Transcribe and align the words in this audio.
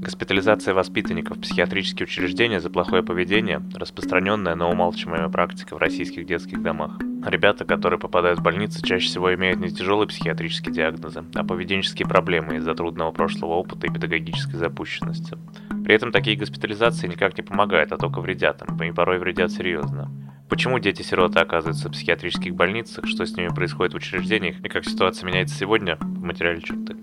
Госпитализация 0.00 0.74
воспитанников 0.74 1.38
в 1.38 1.40
психиатрические 1.40 2.04
учреждения 2.06 2.60
за 2.60 2.70
плохое 2.70 3.02
поведение– 3.02 3.60
распространенная, 3.74 4.54
но 4.54 4.70
умалчиваемая 4.70 5.28
практика 5.28 5.74
в 5.74 5.78
российских 5.78 6.24
детских 6.24 6.62
домах. 6.62 6.98
Ребята, 7.26 7.64
которые 7.64 7.98
попадают 7.98 8.38
в 8.38 8.42
больницы, 8.42 8.80
чаще 8.80 9.08
всего 9.08 9.34
имеют 9.34 9.58
не 9.58 9.70
тяжелые 9.70 10.06
психиатрические 10.06 10.72
диагнозы, 10.72 11.24
а 11.34 11.42
поведенческие 11.42 12.06
проблемы 12.06 12.56
из-за 12.56 12.76
трудного 12.76 13.10
прошлого 13.10 13.54
опыта 13.54 13.88
и 13.88 13.90
педагогической 13.90 14.56
запущенности. 14.56 15.36
При 15.84 15.96
этом 15.96 16.12
такие 16.12 16.36
госпитализации 16.36 17.08
никак 17.08 17.36
не 17.36 17.42
помогают, 17.42 17.90
а 17.90 17.96
только 17.96 18.20
вредят 18.20 18.62
им, 18.68 18.80
и 18.80 18.92
порой 18.92 19.18
вредят 19.18 19.50
серьезно. 19.50 20.08
Почему 20.48 20.78
дети-сироты 20.78 21.40
оказываются 21.40 21.88
в 21.88 21.92
психиатрических 21.92 22.54
больницах, 22.54 23.04
что 23.06 23.26
с 23.26 23.36
ними 23.36 23.48
происходит 23.48 23.94
в 23.94 23.96
учреждениях 23.96 24.60
и 24.60 24.68
как 24.68 24.84
ситуация 24.84 25.26
меняется 25.26 25.56
сегодня 25.56 25.96
в 25.96 26.22
материале 26.22 26.60
черты. 26.60 26.96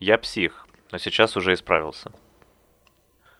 Я 0.00 0.16
псих, 0.16 0.67
но 0.92 0.98
сейчас 0.98 1.36
уже 1.36 1.52
исправился. 1.52 2.12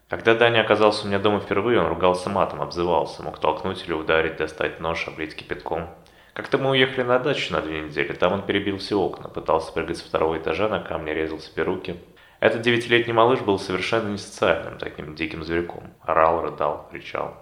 Когда 0.09 0.35
Даня 0.35 0.63
оказался 0.63 1.05
у 1.05 1.09
меня 1.09 1.19
дома 1.19 1.41
впервые, 1.41 1.81
он 1.81 1.89
ругался 1.89 2.31
матом, 2.31 2.63
обзывался, 2.63 3.23
мог 3.23 3.39
толкнуть 3.39 3.85
или 3.87 3.93
ударить, 3.93 4.37
достать 4.37 4.81
нож, 4.81 5.07
облить 5.07 5.37
кипятком. 5.37 5.89
Как-то 6.33 6.57
мы 6.57 6.71
уехали 6.71 7.03
на 7.03 7.19
дачу 7.19 7.53
на 7.53 7.61
две 7.61 7.83
недели, 7.83 8.13
там 8.13 8.33
он 8.33 8.43
перебил 8.47 8.79
все 8.79 8.99
окна, 8.99 9.29
пытался 9.29 9.73
прыгать 9.73 9.99
со 9.99 10.07
второго 10.07 10.39
этажа 10.39 10.69
на 10.69 10.81
камне, 10.81 11.13
резал 11.13 11.41
себе 11.41 11.63
руки. 11.63 12.01
Этот 12.41 12.63
девятилетний 12.63 13.13
малыш 13.13 13.41
был 13.41 13.59
совершенно 13.59 14.09
несоциальным, 14.09 14.79
таким 14.79 15.15
диким 15.15 15.43
зверьком. 15.43 15.93
Орал, 16.01 16.43
рыдал, 16.43 16.89
кричал. 16.91 17.37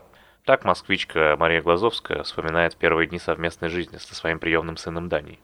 Так 0.44 0.64
москвичка 0.64 1.36
Мария 1.38 1.60
Глазовская 1.60 2.22
вспоминает 2.22 2.76
первые 2.76 3.06
дни 3.06 3.18
совместной 3.18 3.68
жизни 3.68 3.98
со 3.98 4.14
своим 4.14 4.38
приемным 4.38 4.76
сыном 4.76 5.08
Даней. 5.08 5.40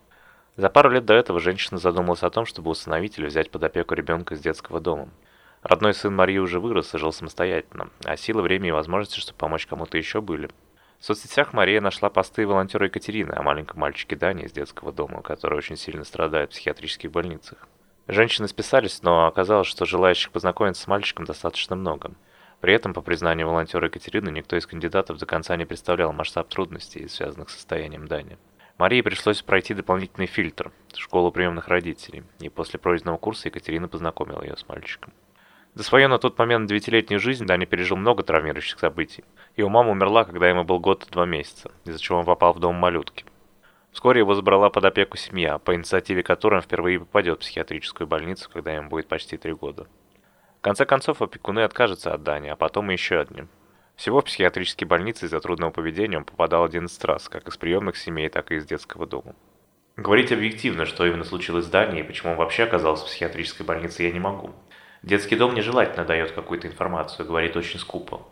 За 0.57 0.69
пару 0.69 0.91
лет 0.91 1.07
до 1.07 1.15
этого 1.15 1.41
женщина 1.41 1.79
задумалась 1.79 2.23
о 2.23 2.31
том, 2.31 2.45
чтобы 2.45 2.71
усыновить 2.71 3.19
или 3.19 3.27
взять 3.27 3.51
под 3.51 3.65
опеку 3.65 3.95
ребенка 3.95 4.35
из 4.35 4.41
детского 4.41 4.81
дома. 4.81 5.09
Родной 5.63 5.95
сын 5.95 6.15
Марии 6.15 6.39
уже 6.39 6.61
вырос 6.61 6.95
и 6.95 6.99
жил 6.99 7.13
самостоятельно, 7.13 7.89
а 8.05 8.17
силы, 8.17 8.43
время 8.43 8.69
и 8.69 8.73
возможности, 8.73 9.21
чтобы 9.21 9.39
помочь 9.39 9.67
кому-то 9.67 9.97
еще 9.97 10.21
были. 10.21 10.51
В 10.99 11.05
соцсетях 11.07 11.55
Мария 11.55 11.81
нашла 11.81 12.11
посты 12.11 12.47
волонтера 12.47 12.87
Екатерины 12.87 13.33
о 13.33 13.43
маленьком 13.43 13.81
мальчике 13.81 14.15
Дани 14.15 14.45
из 14.45 14.53
детского 14.53 14.93
дома, 14.93 15.23
который 15.23 15.57
очень 15.57 15.77
сильно 15.77 16.05
страдает 16.05 16.51
в 16.51 16.53
психиатрических 16.53 17.11
больницах. 17.11 17.67
Женщины 18.07 18.47
списались, 18.47 19.03
но 19.03 19.27
оказалось, 19.27 19.69
что 19.69 19.87
желающих 19.87 20.33
познакомиться 20.33 20.83
с 20.83 20.87
мальчиком 20.87 21.25
достаточно 21.25 21.77
много. 21.77 22.13
При 22.61 22.75
этом, 22.75 22.93
по 22.93 23.01
признанию 23.01 23.49
волонтера 23.49 23.87
Екатерины, 23.87 24.29
никто 24.29 24.57
из 24.57 24.67
кандидатов 24.67 25.19
до 25.19 25.25
конца 25.25 25.57
не 25.57 25.65
представлял 25.65 26.13
масштаб 26.13 26.49
трудностей, 26.49 27.09
связанных 27.09 27.49
с 27.49 27.55
состоянием 27.55 28.07
Дани. 28.07 28.37
Марии 28.79 29.03
пришлось 29.03 29.43
пройти 29.43 29.75
дополнительный 29.75 30.27
фильтр– 30.27 30.73
школу 30.97 31.31
приемных 31.31 31.69
родителей, 31.69 32.25
и 32.41 32.49
после 32.49 32.79
пройденного 32.79 33.19
курса 33.19 33.49
Екатерина 33.49 33.87
познакомила 33.89 34.43
ее 34.43 34.57
с 34.57 34.67
мальчиком. 34.67 35.13
За 35.75 35.83
свою 35.83 36.09
на 36.09 36.19
тот 36.19 36.39
момент 36.39 36.69
девятилетнюю 36.69 37.21
жизнь 37.21 37.47
Даня 37.47 37.67
пережил 37.67 37.97
много 37.97 38.23
травмирующих 38.23 38.79
событий. 38.79 39.25
Его 39.57 39.69
мама 39.69 39.91
умерла, 39.91 40.25
когда 40.25 40.49
ему 40.49 40.65
был 40.65 40.81
год 40.81 41.07
и 41.07 41.11
два 41.11 41.27
месяца, 41.27 41.71
из-за 41.85 41.99
чего 41.99 42.19
он 42.19 42.25
попал 42.25 42.53
в 42.53 42.61
дом 42.61 42.75
малютки. 42.77 43.25
Вскоре 43.93 44.21
его 44.21 44.35
забрала 44.35 44.71
под 44.71 44.85
опеку 44.85 45.17
семья, 45.17 45.59
по 45.59 45.75
инициативе 45.75 46.23
которой 46.23 46.57
он 46.57 46.63
впервые 46.63 46.99
попадет 46.99 47.39
в 47.39 47.41
психиатрическую 47.41 48.07
больницу, 48.07 48.51
когда 48.53 48.73
ему 48.73 48.89
будет 48.89 49.07
почти 49.07 49.37
три 49.37 49.53
года. 49.53 49.87
В 50.59 50.63
конце 50.63 50.87
концов, 50.87 51.21
опекуны 51.21 51.61
откажутся 51.61 52.15
от 52.15 52.23
Дани, 52.23 52.49
а 52.49 52.57
потом 52.57 52.89
еще 52.91 53.21
одни. 53.21 53.45
Всего 54.03 54.21
в 54.21 54.25
психиатрические 54.25 54.89
больницы 54.89 55.27
из-за 55.27 55.39
трудного 55.39 55.71
поведения 55.71 56.17
он 56.19 56.25
попадал 56.25 56.65
11 56.65 57.05
раз, 57.05 57.29
как 57.29 57.47
из 57.47 57.57
приемных 57.57 57.97
семей, 57.97 58.29
так 58.29 58.51
и 58.51 58.57
из 58.57 58.67
детского 58.67 59.07
дома. 59.07 59.37
Говорить 59.97 60.33
объективно, 60.33 60.87
что 60.87 61.07
именно 61.07 61.23
случилось 61.23 61.67
с 61.67 61.71
Даней 61.71 62.01
и 62.01 62.03
почему 62.03 62.33
он 62.33 62.37
вообще 62.37 62.65
оказался 62.65 63.05
в 63.05 63.07
психиатрической 63.07 63.65
больнице, 63.65 64.03
я 64.03 64.11
не 64.11 64.19
могу. 64.19 64.51
Детский 65.05 65.37
дом 65.37 65.55
нежелательно 65.55 66.05
дает 66.05 66.33
какую-то 66.33 66.67
информацию, 66.67 67.29
говорит 67.29 67.55
очень 67.55 67.79
скупо. 67.79 68.23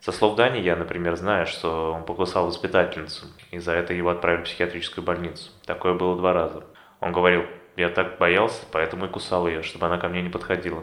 Со 0.00 0.10
слов 0.10 0.34
Дани 0.34 0.58
я, 0.58 0.74
например, 0.74 1.14
знаю, 1.14 1.46
что 1.46 1.92
он 1.92 2.04
покусал 2.04 2.48
воспитательницу, 2.48 3.26
и 3.52 3.60
за 3.60 3.74
это 3.74 3.94
его 3.94 4.10
отправили 4.10 4.42
в 4.42 4.46
психиатрическую 4.46 5.04
больницу. 5.04 5.52
Такое 5.64 5.94
было 5.94 6.16
два 6.16 6.32
раза. 6.32 6.64
Он 6.98 7.12
говорил, 7.12 7.44
я 7.76 7.88
так 7.88 8.18
боялся, 8.18 8.64
поэтому 8.72 9.06
и 9.06 9.08
кусал 9.08 9.46
ее, 9.46 9.62
чтобы 9.62 9.86
она 9.86 9.98
ко 9.98 10.08
мне 10.08 10.22
не 10.22 10.28
подходила. 10.28 10.82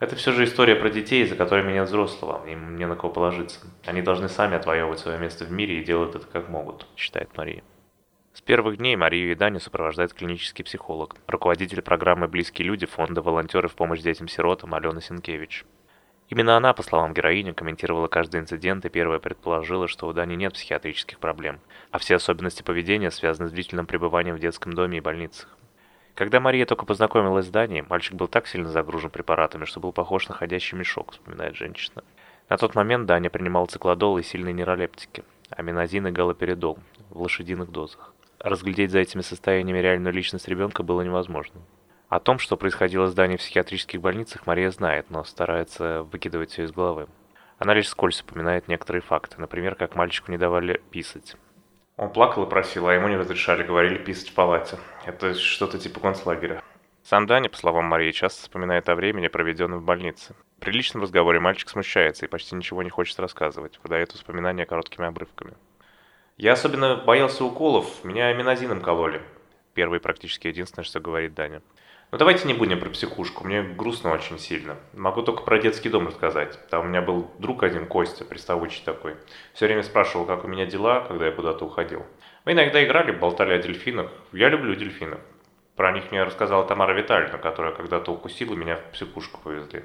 Это 0.00 0.14
все 0.14 0.30
же 0.30 0.44
история 0.44 0.76
про 0.76 0.90
детей, 0.90 1.26
за 1.26 1.34
которыми 1.34 1.72
нет 1.72 1.88
взрослого, 1.88 2.46
им 2.46 2.76
не 2.76 2.86
на 2.86 2.94
кого 2.94 3.12
положиться. 3.12 3.60
Они 3.84 4.00
должны 4.00 4.28
сами 4.28 4.54
отвоевывать 4.54 5.00
свое 5.00 5.18
место 5.18 5.44
в 5.44 5.50
мире 5.50 5.80
и 5.80 5.84
делают 5.84 6.14
это 6.14 6.26
как 6.26 6.48
могут, 6.48 6.86
считает 6.96 7.36
Мария. 7.36 7.64
С 8.32 8.40
первых 8.40 8.76
дней 8.76 8.94
Марию 8.94 9.32
и 9.32 9.34
Даню 9.34 9.58
сопровождает 9.58 10.14
клинический 10.14 10.64
психолог, 10.64 11.16
руководитель 11.26 11.82
программы 11.82 12.28
«Близкие 12.28 12.68
люди» 12.68 12.86
фонда 12.86 13.22
«Волонтеры 13.22 13.66
в 13.66 13.74
помощь 13.74 14.00
детям-сиротам» 14.00 14.72
Алена 14.72 15.00
Сенкевич. 15.00 15.64
Именно 16.28 16.56
она, 16.56 16.74
по 16.74 16.84
словам 16.84 17.12
героини, 17.12 17.50
комментировала 17.50 18.06
каждый 18.06 18.38
инцидент 18.38 18.84
и 18.84 18.90
первая 18.90 19.18
предположила, 19.18 19.88
что 19.88 20.06
у 20.06 20.12
Дани 20.12 20.36
нет 20.36 20.52
психиатрических 20.52 21.18
проблем, 21.18 21.58
а 21.90 21.98
все 21.98 22.14
особенности 22.14 22.62
поведения 22.62 23.10
связаны 23.10 23.48
с 23.48 23.52
длительным 23.52 23.86
пребыванием 23.86 24.36
в 24.36 24.40
детском 24.40 24.72
доме 24.72 24.98
и 24.98 25.00
больницах. 25.00 25.48
Когда 26.18 26.40
Мария 26.40 26.66
только 26.66 26.84
познакомилась 26.84 27.46
с 27.46 27.48
Данией, 27.48 27.84
мальчик 27.88 28.14
был 28.14 28.26
так 28.26 28.48
сильно 28.48 28.68
загружен 28.68 29.08
препаратами, 29.08 29.66
что 29.66 29.78
был 29.78 29.92
похож 29.92 30.26
на 30.26 30.34
ходящий 30.34 30.76
мешок, 30.76 31.12
вспоминает 31.12 31.54
женщина. 31.54 32.02
На 32.48 32.56
тот 32.56 32.74
момент 32.74 33.06
Даня 33.06 33.30
принимал 33.30 33.68
циклодол 33.68 34.18
и 34.18 34.24
сильные 34.24 34.52
нейролептики, 34.52 35.22
аминозин 35.50 36.08
и 36.08 36.10
галоперидол 36.10 36.80
в 37.10 37.22
лошадиных 37.22 37.70
дозах. 37.70 38.12
Разглядеть 38.40 38.90
за 38.90 38.98
этими 38.98 39.20
состояниями 39.20 39.78
реальную 39.78 40.12
личность 40.12 40.48
ребенка 40.48 40.82
было 40.82 41.02
невозможно. 41.02 41.60
О 42.08 42.18
том, 42.18 42.40
что 42.40 42.56
происходило 42.56 43.06
с 43.06 43.14
Даней 43.14 43.36
в 43.36 43.40
психиатрических 43.40 44.00
больницах, 44.00 44.44
Мария 44.44 44.72
знает, 44.72 45.10
но 45.10 45.22
старается 45.22 46.02
выкидывать 46.02 46.50
все 46.50 46.64
из 46.64 46.72
головы. 46.72 47.06
Она 47.60 47.74
лишь 47.74 47.88
скользь 47.88 48.22
упоминает 48.22 48.66
некоторые 48.66 49.02
факты, 49.02 49.40
например, 49.40 49.76
как 49.76 49.94
мальчику 49.94 50.32
не 50.32 50.36
давали 50.36 50.82
писать. 50.90 51.36
Он 51.98 52.10
плакал 52.10 52.44
и 52.44 52.48
просил, 52.48 52.86
а 52.86 52.94
ему 52.94 53.08
не 53.08 53.16
разрешали, 53.16 53.64
говорили 53.64 53.98
писать 53.98 54.30
в 54.30 54.34
палате. 54.34 54.78
Это 55.04 55.34
что-то 55.34 55.78
типа 55.78 55.98
концлагеря. 55.98 56.62
Сам 57.02 57.26
Даня, 57.26 57.48
по 57.50 57.56
словам 57.56 57.86
Марии, 57.86 58.12
часто 58.12 58.42
вспоминает 58.42 58.88
о 58.88 58.94
времени, 58.94 59.26
проведенном 59.26 59.80
в 59.80 59.84
больнице. 59.84 60.36
При 60.60 60.70
личном 60.70 61.02
разговоре 61.02 61.40
мальчик 61.40 61.68
смущается 61.68 62.24
и 62.24 62.28
почти 62.28 62.54
ничего 62.54 62.84
не 62.84 62.90
хочет 62.90 63.18
рассказывать, 63.18 63.80
выдает 63.82 64.14
воспоминания 64.14 64.64
короткими 64.64 65.08
обрывками. 65.08 65.54
«Я 66.36 66.52
особенно 66.52 66.94
боялся 66.96 67.44
уколов, 67.44 68.04
меня 68.04 68.28
аминозином 68.28 68.80
кололи». 68.80 69.20
Первый 69.74 69.98
практически 69.98 70.46
единственное, 70.46 70.84
что 70.84 71.00
говорит 71.00 71.34
Даня. 71.34 71.62
Ну 72.10 72.16
давайте 72.16 72.48
не 72.48 72.54
будем 72.54 72.80
про 72.80 72.88
психушку, 72.88 73.44
мне 73.44 73.62
грустно 73.62 74.12
очень 74.12 74.38
сильно. 74.38 74.76
Могу 74.94 75.20
только 75.20 75.42
про 75.42 75.58
детский 75.58 75.90
дом 75.90 76.06
рассказать. 76.06 76.58
Там 76.70 76.86
у 76.86 76.88
меня 76.88 77.02
был 77.02 77.30
друг 77.38 77.62
один, 77.62 77.86
Костя, 77.86 78.24
приставучий 78.24 78.82
такой. 78.82 79.16
Все 79.52 79.66
время 79.66 79.82
спрашивал, 79.82 80.24
как 80.24 80.42
у 80.44 80.48
меня 80.48 80.64
дела, 80.64 81.02
когда 81.02 81.26
я 81.26 81.32
куда-то 81.32 81.66
уходил. 81.66 82.06
Мы 82.46 82.52
иногда 82.52 82.82
играли, 82.82 83.12
болтали 83.12 83.52
о 83.52 83.58
дельфинах. 83.58 84.10
Я 84.32 84.48
люблю 84.48 84.74
дельфинов. 84.74 85.20
Про 85.76 85.92
них 85.92 86.10
мне 86.10 86.22
рассказала 86.22 86.64
Тамара 86.64 86.94
Витальевна, 86.94 87.36
которая 87.36 87.72
когда-то 87.72 88.10
укусила, 88.10 88.54
меня 88.54 88.76
в 88.76 88.84
психушку 88.92 89.40
повезли. 89.42 89.84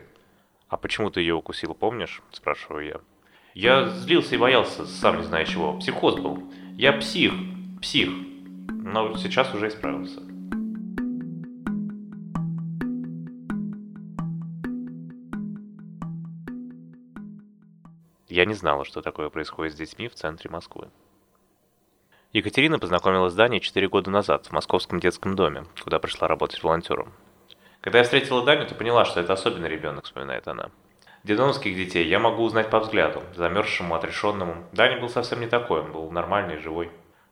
«А 0.70 0.78
почему 0.78 1.12
ты 1.12 1.20
ее 1.20 1.36
укусил, 1.36 1.76
помнишь?»– 1.76 2.22
спрашиваю 2.32 2.86
я. 2.86 3.02
«Я 3.54 3.90
злился 3.90 4.36
и 4.36 4.38
боялся, 4.38 4.86
сам 4.86 5.18
не 5.18 5.24
знаю 5.24 5.46
чего. 5.46 5.78
Психоз 5.78 6.16
был. 6.16 6.52
Я 6.78 6.94
псих, 6.94 7.34
псих. 7.82 8.10
Но 8.70 9.16
сейчас 9.18 9.54
уже 9.54 9.68
исправился». 9.68 10.33
Я 18.34 18.46
не 18.46 18.56
знала, 18.56 18.84
что 18.84 19.04
такое 19.04 19.30
происходит 19.30 19.74
с 19.74 19.78
детьми 19.78 20.08
в 20.08 20.16
центре 20.16 20.50
Москвы. 20.50 20.90
Екатерина 22.32 22.80
познакомилась 22.80 23.34
с 23.34 23.36
Даней 23.36 23.60
4 23.60 23.88
года 23.90 24.10
назад 24.10 24.48
в 24.48 24.52
московском 24.52 25.00
детском 25.00 25.36
доме, 25.36 25.66
куда 25.84 26.00
пришла 26.00 26.28
работать 26.28 26.64
волонтером. 26.64 27.14
Когда 27.80 28.00
я 28.00 28.04
встретила 28.04 28.44
Даню, 28.44 28.66
то 28.66 28.74
поняла, 28.74 29.06
что 29.06 29.20
это 29.20 29.34
особенный 29.34 29.70
ребенок, 29.70 30.06
вспоминает 30.06 30.48
она. 30.48 30.72
Детдомских 31.24 31.76
детей 31.76 32.08
я 32.08 32.18
могу 32.18 32.42
узнать 32.42 32.72
по 32.72 32.80
взгляду, 32.80 33.22
замерзшему, 33.36 33.94
отрешенному. 33.94 34.66
Даня 34.72 35.00
был 35.00 35.10
совсем 35.10 35.40
не 35.40 35.48
такой, 35.48 35.82
он 35.82 35.92
был 35.92 36.10
нормальный, 36.10 36.58
живой. 36.58 36.90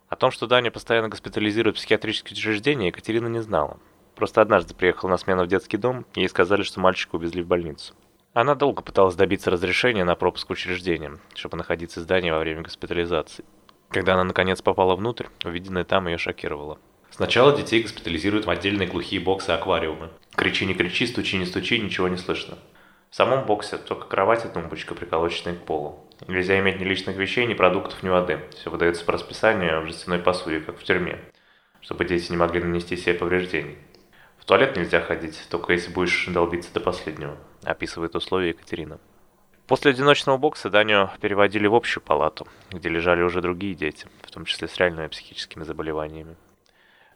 О 0.08 0.16
том, 0.16 0.30
что 0.30 0.46
Даня 0.46 0.70
постоянно 0.70 1.10
госпитализирует 1.10 1.78
психиатрические 1.78 2.38
учреждения, 2.38 2.90
Екатерина 2.90 3.26
не 3.26 3.40
знала. 3.40 3.80
Просто 4.14 4.40
однажды 4.40 4.76
приехала 4.76 5.10
на 5.10 5.18
смену 5.18 5.46
в 5.46 5.48
детский 5.48 5.78
дом, 5.78 6.06
и 6.14 6.20
ей 6.20 6.30
сказали, 6.30 6.62
что 6.62 6.80
мальчика 6.80 7.16
увезли 7.16 7.42
в 7.42 7.48
больницу. 7.48 7.96
Она 8.34 8.56
долго 8.56 8.82
пыталась 8.82 9.16
добиться 9.16 9.52
разрешения 9.52 10.06
на 10.06 10.16
пропуск 10.16 10.48
в 10.48 10.54
учреждение, 10.54 11.18
чтобы 11.36 11.58
находиться 11.58 12.00
в 12.00 12.04
здании 12.04 12.32
во 12.32 12.40
время 12.40 12.62
госпитализации. 12.62 13.44
Когда 13.90 14.14
она 14.14 14.24
наконец 14.24 14.62
попала 14.62 14.96
внутрь, 14.96 15.26
увиденное 15.44 15.84
там 15.84 16.08
ее 16.08 16.18
шокировало. 16.18 16.80
Сначала 17.10 17.54
детей 17.54 17.82
госпитализируют 17.82 18.46
в 18.46 18.50
отдельные 18.50 18.88
глухие 18.88 19.22
боксы-аквариумы. 19.22 20.12
Кричи 20.34 20.66
не 20.66 20.74
кричи, 20.74 21.08
стучи 21.08 21.38
не 21.38 21.46
стучи, 21.46 21.78
ничего 21.78 22.08
не 22.08 22.16
слышно. 22.16 22.58
В 23.10 23.16
самом 23.18 23.46
боксе 23.46 23.78
только 23.78 24.08
кровать 24.08 24.46
и 24.46 24.48
тумбочка, 24.48 24.96
приколоченные 24.96 25.58
к 25.58 25.66
полу. 25.66 26.08
Нельзя 26.30 26.58
иметь 26.60 26.80
ни 26.80 26.86
личных 26.86 27.18
вещей, 27.18 27.46
ни 27.46 27.54
продуктов, 27.54 28.02
ни 28.02 28.08
воды. 28.08 28.40
Все 28.56 28.70
выдается 28.70 29.04
по 29.04 29.12
расписанию 29.12 29.82
в 29.82 29.88
жестяной 29.88 30.20
посуде, 30.20 30.62
как 30.62 30.80
в 30.80 30.84
тюрьме, 30.86 31.20
чтобы 31.82 32.06
дети 32.06 32.32
не 32.32 32.38
могли 32.38 32.64
нанести 32.64 32.96
себе 32.96 33.14
повреждений. 33.14 33.78
В 34.40 34.46
туалет 34.46 34.78
нельзя 34.78 35.02
ходить, 35.02 35.38
только 35.50 35.74
если 35.74 35.92
будешь 35.92 36.28
долбиться 36.28 36.74
до 36.74 36.80
последнего, 36.80 37.38
описывает 37.64 38.16
условия 38.16 38.50
Екатерина. 38.50 39.00
После 39.68 39.92
одиночного 39.92 40.38
бокса 40.38 40.70
Даню 40.70 41.10
переводили 41.22 41.68
в 41.68 41.76
общую 41.76 42.04
палату, 42.04 42.48
где 42.72 42.90
лежали 42.90 43.22
уже 43.22 43.42
другие 43.42 43.74
дети, 43.74 44.08
в 44.22 44.32
том 44.32 44.46
числе 44.46 44.68
с 44.68 44.78
реальными 44.78 45.08
психическими 45.08 45.64
заболеваниями. 45.64 46.36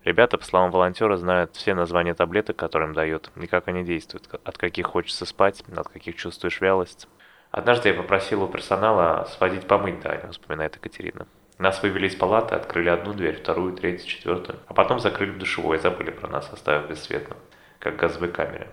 Ребята, 0.05 0.37
по 0.37 0.45
словам 0.45 0.71
волонтера, 0.71 1.17
знают 1.17 1.55
все 1.55 1.73
названия 1.73 2.13
таблеток, 2.13 2.55
которые 2.55 2.89
им 2.89 2.93
дают, 2.93 3.31
и 3.35 3.47
как 3.47 3.67
они 3.67 3.83
действуют, 3.83 4.29
от 4.43 4.57
каких 4.57 4.85
хочется 4.85 5.25
спать, 5.25 5.63
от 5.75 5.89
каких 5.89 6.15
чувствуешь 6.15 6.61
вялость. 6.61 7.07
Однажды 7.51 7.89
я 7.89 7.95
попросил 7.95 8.43
у 8.43 8.47
персонала 8.47 9.27
сводить 9.35 9.67
помыть 9.67 9.99
Даню, 10.01 10.31
вспоминает 10.31 10.75
Екатерина. 10.75 11.27
Нас 11.57 11.81
вывели 11.81 12.07
из 12.07 12.15
палаты, 12.15 12.53
открыли 12.53 12.89
одну 12.89 13.13
дверь, 13.13 13.37
вторую, 13.37 13.73
третью, 13.73 14.07
четвертую, 14.07 14.59
а 14.67 14.73
потом 14.73 14.99
закрыли 14.99 15.31
в 15.31 15.37
душевой 15.39 15.77
и 15.77 15.79
забыли 15.79 16.11
про 16.11 16.27
нас, 16.27 16.51
оставив 16.53 16.89
бесцветно, 16.89 17.35
как 17.79 17.95
в 17.95 17.97
газовой 17.97 18.29
камере. 18.29 18.69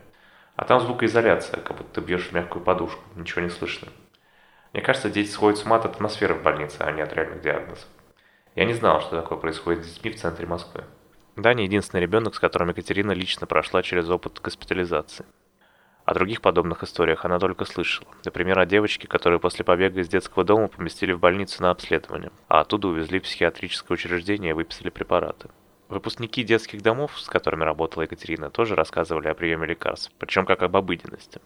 А 0.56 0.64
там 0.64 0.80
звукоизоляция, 0.80 1.60
как 1.60 1.78
будто 1.78 2.00
ты 2.00 2.06
бьешь 2.06 2.28
в 2.28 2.32
мягкую 2.32 2.62
подушку, 2.62 3.02
ничего 3.16 3.42
не 3.42 3.48
слышно. 3.48 3.88
Мне 4.72 4.82
кажется, 4.82 5.10
дети 5.10 5.30
сходят 5.30 5.58
с 5.58 5.64
ума 5.64 5.76
от 5.76 5.84
атмосферы 5.84 6.34
в 6.34 6.42
больнице, 6.42 6.76
а 6.80 6.92
не 6.92 7.02
от 7.02 7.12
реальных 7.12 7.42
диагнозов. 7.42 7.86
Я 8.54 8.64
не 8.64 8.74
знал, 8.74 9.00
что 9.00 9.20
такое 9.20 9.38
происходит 9.38 9.84
с 9.84 9.94
детьми 9.94 10.10
в 10.10 10.20
центре 10.20 10.46
Москвы. 10.46 10.84
Даня 11.36 11.64
единственный 11.64 12.00
ребенок, 12.00 12.34
с 12.34 12.38
которым 12.38 12.68
Екатерина 12.68 13.12
лично 13.12 13.46
прошла 13.46 13.82
через 13.82 14.08
опыт 14.10 14.40
госпитализации. 14.42 15.24
О 16.04 16.14
других 16.14 16.42
подобных 16.42 16.82
историях 16.82 17.24
она 17.24 17.38
только 17.38 17.64
слышала. 17.64 18.08
Например, 18.24 18.58
о 18.58 18.66
девочке, 18.66 19.06
которую 19.06 19.40
после 19.40 19.64
побега 19.64 20.00
из 20.00 20.08
детского 20.08 20.44
дома 20.44 20.68
поместили 20.68 21.12
в 21.12 21.20
больницу 21.20 21.62
на 21.62 21.70
обследование, 21.70 22.32
а 22.48 22.60
оттуда 22.60 22.88
увезли 22.88 23.20
в 23.20 23.22
психиатрическое 23.22 23.94
учреждение 23.94 24.50
и 24.50 24.54
выписали 24.54 24.90
препараты. 24.90 25.48
Выпускники 25.92 26.42
детских 26.42 26.82
домов, 26.82 27.20
с 27.20 27.28
которыми 27.28 27.64
работала 27.64 28.02
Екатерина, 28.02 28.50
тоже 28.50 28.74
рассказывали 28.74 29.28
о 29.28 29.34
приеме 29.34 29.66
лекарств, 29.66 30.10
причем 30.18 30.46
как 30.46 30.62
об 30.62 30.76
обыденности. 30.76 31.40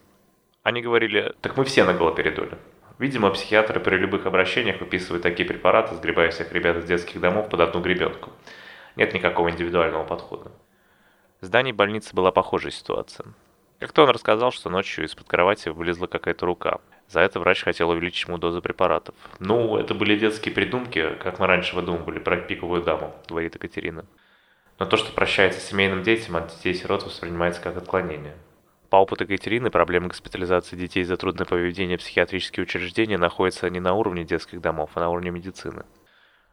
Они 0.62 0.80
говорили, 0.80 1.34
так 1.40 1.56
мы 1.56 1.64
все 1.64 1.84
на 1.84 1.94
галоперидоле. 1.94 2.58
Видимо, 2.98 3.30
психиатры 3.30 3.80
при 3.80 3.96
любых 3.96 4.24
обращениях 4.24 4.80
выписывают 4.80 5.22
такие 5.22 5.46
препараты, 5.46 5.96
сгребая 5.96 6.30
всех 6.30 6.52
ребят 6.52 6.76
из 6.76 6.84
детских 6.84 7.20
домов 7.20 7.48
под 7.48 7.60
одну 7.60 7.80
гребенку– 7.80 8.30
нет 8.96 9.12
никакого 9.12 9.50
индивидуального 9.50 10.04
подхода. 10.04 10.50
В 11.40 11.46
здании 11.46 11.72
больницы 11.72 12.14
была 12.14 12.32
похожая 12.32 12.72
ситуация. 12.72 13.26
Как-то 13.78 14.04
он 14.04 14.08
рассказал, 14.08 14.52
что 14.52 14.70
ночью 14.70 15.04
из-под 15.04 15.28
кровати 15.28 15.68
вылезла 15.68 16.06
какая-то 16.06 16.46
рука. 16.46 16.78
За 17.08 17.20
это 17.20 17.38
врач 17.38 17.62
хотел 17.62 17.90
увеличить 17.90 18.26
ему 18.26 18.38
дозу 18.38 18.62
препаратов. 18.62 19.14
«Ну, 19.38 19.76
это 19.76 19.92
были 19.92 20.18
детские 20.18 20.54
придумки, 20.54 21.14
как 21.22 21.38
мы 21.38 21.46
раньше 21.46 21.76
выдумывали 21.76 22.18
про 22.18 22.38
пиковую 22.38 22.82
даму»,— 22.82 23.14
говорит 23.28 23.54
Екатерина. 23.54 24.06
Но 24.78 24.86
то, 24.86 24.96
что 24.96 25.12
прощается 25.12 25.60
семейным 25.60 26.02
детям, 26.02 26.36
от 26.36 26.48
детей-сирот 26.48 27.04
воспринимается 27.04 27.62
как 27.62 27.76
отклонение. 27.76 28.34
По 28.90 28.96
опыту 28.96 29.24
Екатерины, 29.24 29.70
проблемы 29.70 30.08
госпитализации 30.08 30.76
детей 30.76 31.02
за 31.02 31.16
трудное 31.16 31.46
поведение 31.46 31.96
в 31.96 32.00
психиатрические 32.00 32.64
учреждения 32.64 33.18
находятся 33.18 33.68
не 33.70 33.80
на 33.80 33.94
уровне 33.94 34.24
детских 34.24 34.60
домов, 34.60 34.90
а 34.94 35.00
на 35.00 35.08
уровне 35.08 35.30
медицины. 35.30 35.84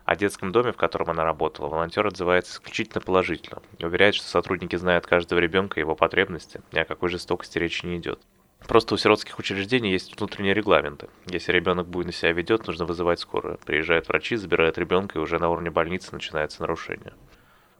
О 0.05 0.15
детском 0.15 0.51
доме, 0.51 0.71
в 0.71 0.77
котором 0.77 1.11
она 1.11 1.23
работала, 1.23 1.67
волонтер 1.67 2.05
отзывается 2.07 2.53
исключительно 2.53 3.01
положительно 3.01 3.61
и 3.77 3.85
уверяет, 3.85 4.15
что 4.15 4.27
сотрудники 4.27 4.75
знают 4.75 5.05
каждого 5.05 5.39
ребенка 5.39 5.79
и 5.79 5.83
его 5.83 5.95
потребности, 5.95 6.61
ни 6.71 6.79
о 6.79 6.85
какой 6.85 7.09
жестокости 7.09 7.57
речи 7.57 7.85
не 7.85 7.97
идет. 7.97 8.19
Просто 8.67 8.95
у 8.95 8.97
сиротских 8.97 9.39
учреждений 9.39 9.91
есть 9.91 10.17
внутренние 10.17 10.53
регламенты. 10.53 11.09
Если 11.27 11.51
ребенок 11.51 11.87
буйно 11.87 12.11
себя 12.11 12.31
ведет, 12.31 12.65
нужно 12.65 12.85
вызывать 12.85 13.19
скорую. 13.19 13.59
Приезжают 13.65 14.07
врачи, 14.07 14.37
забирают 14.37 14.77
ребенка, 14.77 15.19
и 15.19 15.21
уже 15.21 15.37
на 15.37 15.49
уровне 15.49 15.69
больницы 15.69 16.13
начинается 16.13 16.61
нарушение. 16.61 17.13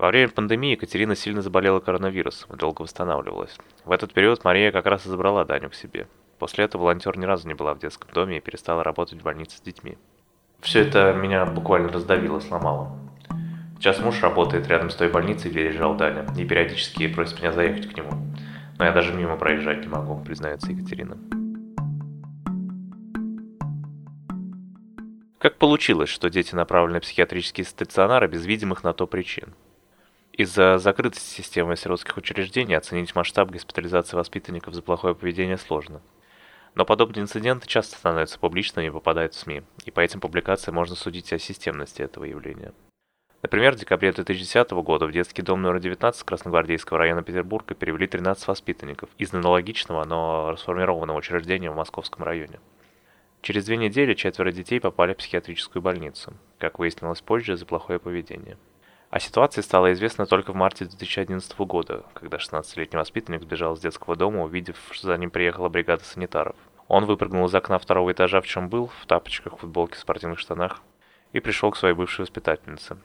Во 0.04 0.10
время 0.10 0.28
пандемии 0.28 0.72
Екатерина 0.72 1.16
сильно 1.16 1.42
заболела 1.42 1.80
коронавирусом 1.80 2.54
и 2.54 2.58
долго 2.58 2.82
восстанавливалась. 2.82 3.56
В 3.86 3.92
этот 3.94 4.12
период 4.12 4.44
Мария 4.44 4.70
как 4.74 4.86
раз 4.86 5.06
и 5.06 5.10
забрала 5.10 5.46
Даню 5.46 5.70
к 5.70 5.76
себе. 5.76 6.10
После 6.40 6.66
этого 6.66 6.82
волонтер 6.82 7.18
ни 7.18 7.24
разу 7.24 7.48
не 7.48 7.54
была 7.54 7.74
в 7.74 7.80
детском 7.80 8.12
доме 8.12 8.36
и 8.36 8.42
перестала 8.42 8.84
работать 8.84 9.22
в 9.22 9.24
больнице 9.24 9.56
с 9.60 9.62
детьми. 9.62 9.98
Все 10.60 10.82
это 10.82 11.14
меня 11.14 11.46
буквально 11.46 11.88
раздавило, 11.88 12.42
сломало. 12.42 13.00
Сейчас 13.80 14.00
муж 14.00 14.22
работает 14.22 14.68
рядом 14.68 14.90
с 14.90 14.96
той 14.98 15.08
больницей, 15.08 15.50
где 15.52 15.70
лежал 15.70 15.96
Даня, 15.96 16.28
и 16.38 16.44
периодически 16.44 17.08
просит 17.08 17.40
меня 17.40 17.54
заехать 17.54 17.88
к 17.88 17.96
нему. 17.96 18.12
Но 18.80 18.84
я 18.84 18.92
даже 18.92 19.14
мимо 19.14 19.38
проезжать 19.38 19.84
не 19.84 19.88
могу, 19.88 20.22
признается 20.22 20.70
Екатерина. 20.70 21.18
Как 25.38 25.58
получилось, 25.58 26.10
что 26.10 26.30
дети 26.30 26.54
направлены 26.56 27.00
в 27.00 27.04
психиатрические 27.04 27.64
стационары 27.64 28.28
без 28.28 28.46
видимых 28.46 28.84
на 28.84 28.92
то 28.92 29.08
причин? 29.08 29.54
Из-за 30.36 30.80
закрытости 30.80 31.30
системы 31.30 31.78
сиротских 31.78 32.18
учреждений 32.18 32.74
оценить 32.74 33.14
масштаб 33.14 33.52
госпитализации 33.52 34.18
воспитанников 34.18 34.74
за 34.74 34.82
плохое 34.82 35.14
поведение 35.14 35.60
сложно. 35.60 36.02
Но 36.74 36.86
подобные 36.86 37.22
инциденты 37.22 37.68
часто 37.68 37.98
становятся 37.98 38.40
публичными 38.40 38.88
и 38.88 38.90
попадают 38.90 39.36
в 39.36 39.40
СМИ, 39.40 39.62
и 39.86 39.92
по 39.92 40.00
этим 40.00 40.20
публикациям 40.20 40.74
можно 40.74 40.96
судить 40.96 41.32
о 41.34 41.38
системности 41.38 42.02
этого 42.02 42.24
явления. 42.24 42.74
Например, 43.44 43.74
в 43.74 43.76
декабре 43.78 44.12
2010 44.12 44.72
года 44.72 45.06
в 45.06 45.12
детский 45.12 45.44
дом 45.44 45.62
номер 45.62 45.80
19 45.80 46.24
Красногвардейского 46.24 46.98
района 46.98 47.22
Петербурга 47.22 47.76
перевели 47.76 48.08
13 48.08 48.48
воспитанников 48.48 49.12
из 49.20 49.36
аналогичного, 49.36 50.04
но 50.04 50.50
расформированного 50.50 51.20
учреждения 51.20 51.70
в 51.70 51.76
Московском 51.76 52.24
районе. 52.24 52.60
Через 53.44 53.66
две 53.66 53.78
недели 53.78 54.16
четверо 54.16 54.52
детей 54.52 54.80
попали 54.80 55.14
в 55.14 55.18
психиатрическую 55.18 55.84
больницу, 55.84 56.34
как 56.58 56.80
выяснилось 56.80 57.22
позже, 57.22 57.56
за 57.56 57.68
плохое 57.68 58.00
поведение. 58.00 58.58
О 59.14 59.20
ситуации 59.20 59.62
стало 59.62 59.94
известно 59.94 60.26
только 60.26 60.54
в 60.54 60.56
марте 60.56 60.86
2011 60.86 61.56
года, 61.60 62.04
когда 62.16 62.38
16-летний 62.38 62.98
воспитанник 62.98 63.44
сбежал 63.44 63.76
из 63.76 63.80
детского 63.80 64.16
дома, 64.16 64.42
увидев, 64.42 64.76
что 64.90 65.06
за 65.06 65.18
ним 65.18 65.30
приехала 65.30 65.70
бригада 65.70 66.04
санитаров. 66.04 66.56
Он 66.88 67.06
выпрыгнул 67.06 67.46
из 67.46 67.54
окна 67.54 67.78
второго 67.78 68.12
этажа, 68.12 68.42
в 68.42 68.48
чем 68.48 68.70
был, 68.70 68.88
в 68.88 69.06
тапочках, 69.06 69.60
футболке, 69.60 70.00
спортивных 70.00 70.40
штанах, 70.40 70.82
и 71.32 71.40
пришел 71.40 71.70
к 71.70 71.78
своей 71.78 71.94
бывшей 71.94 72.22
воспитательнице. 72.22 72.98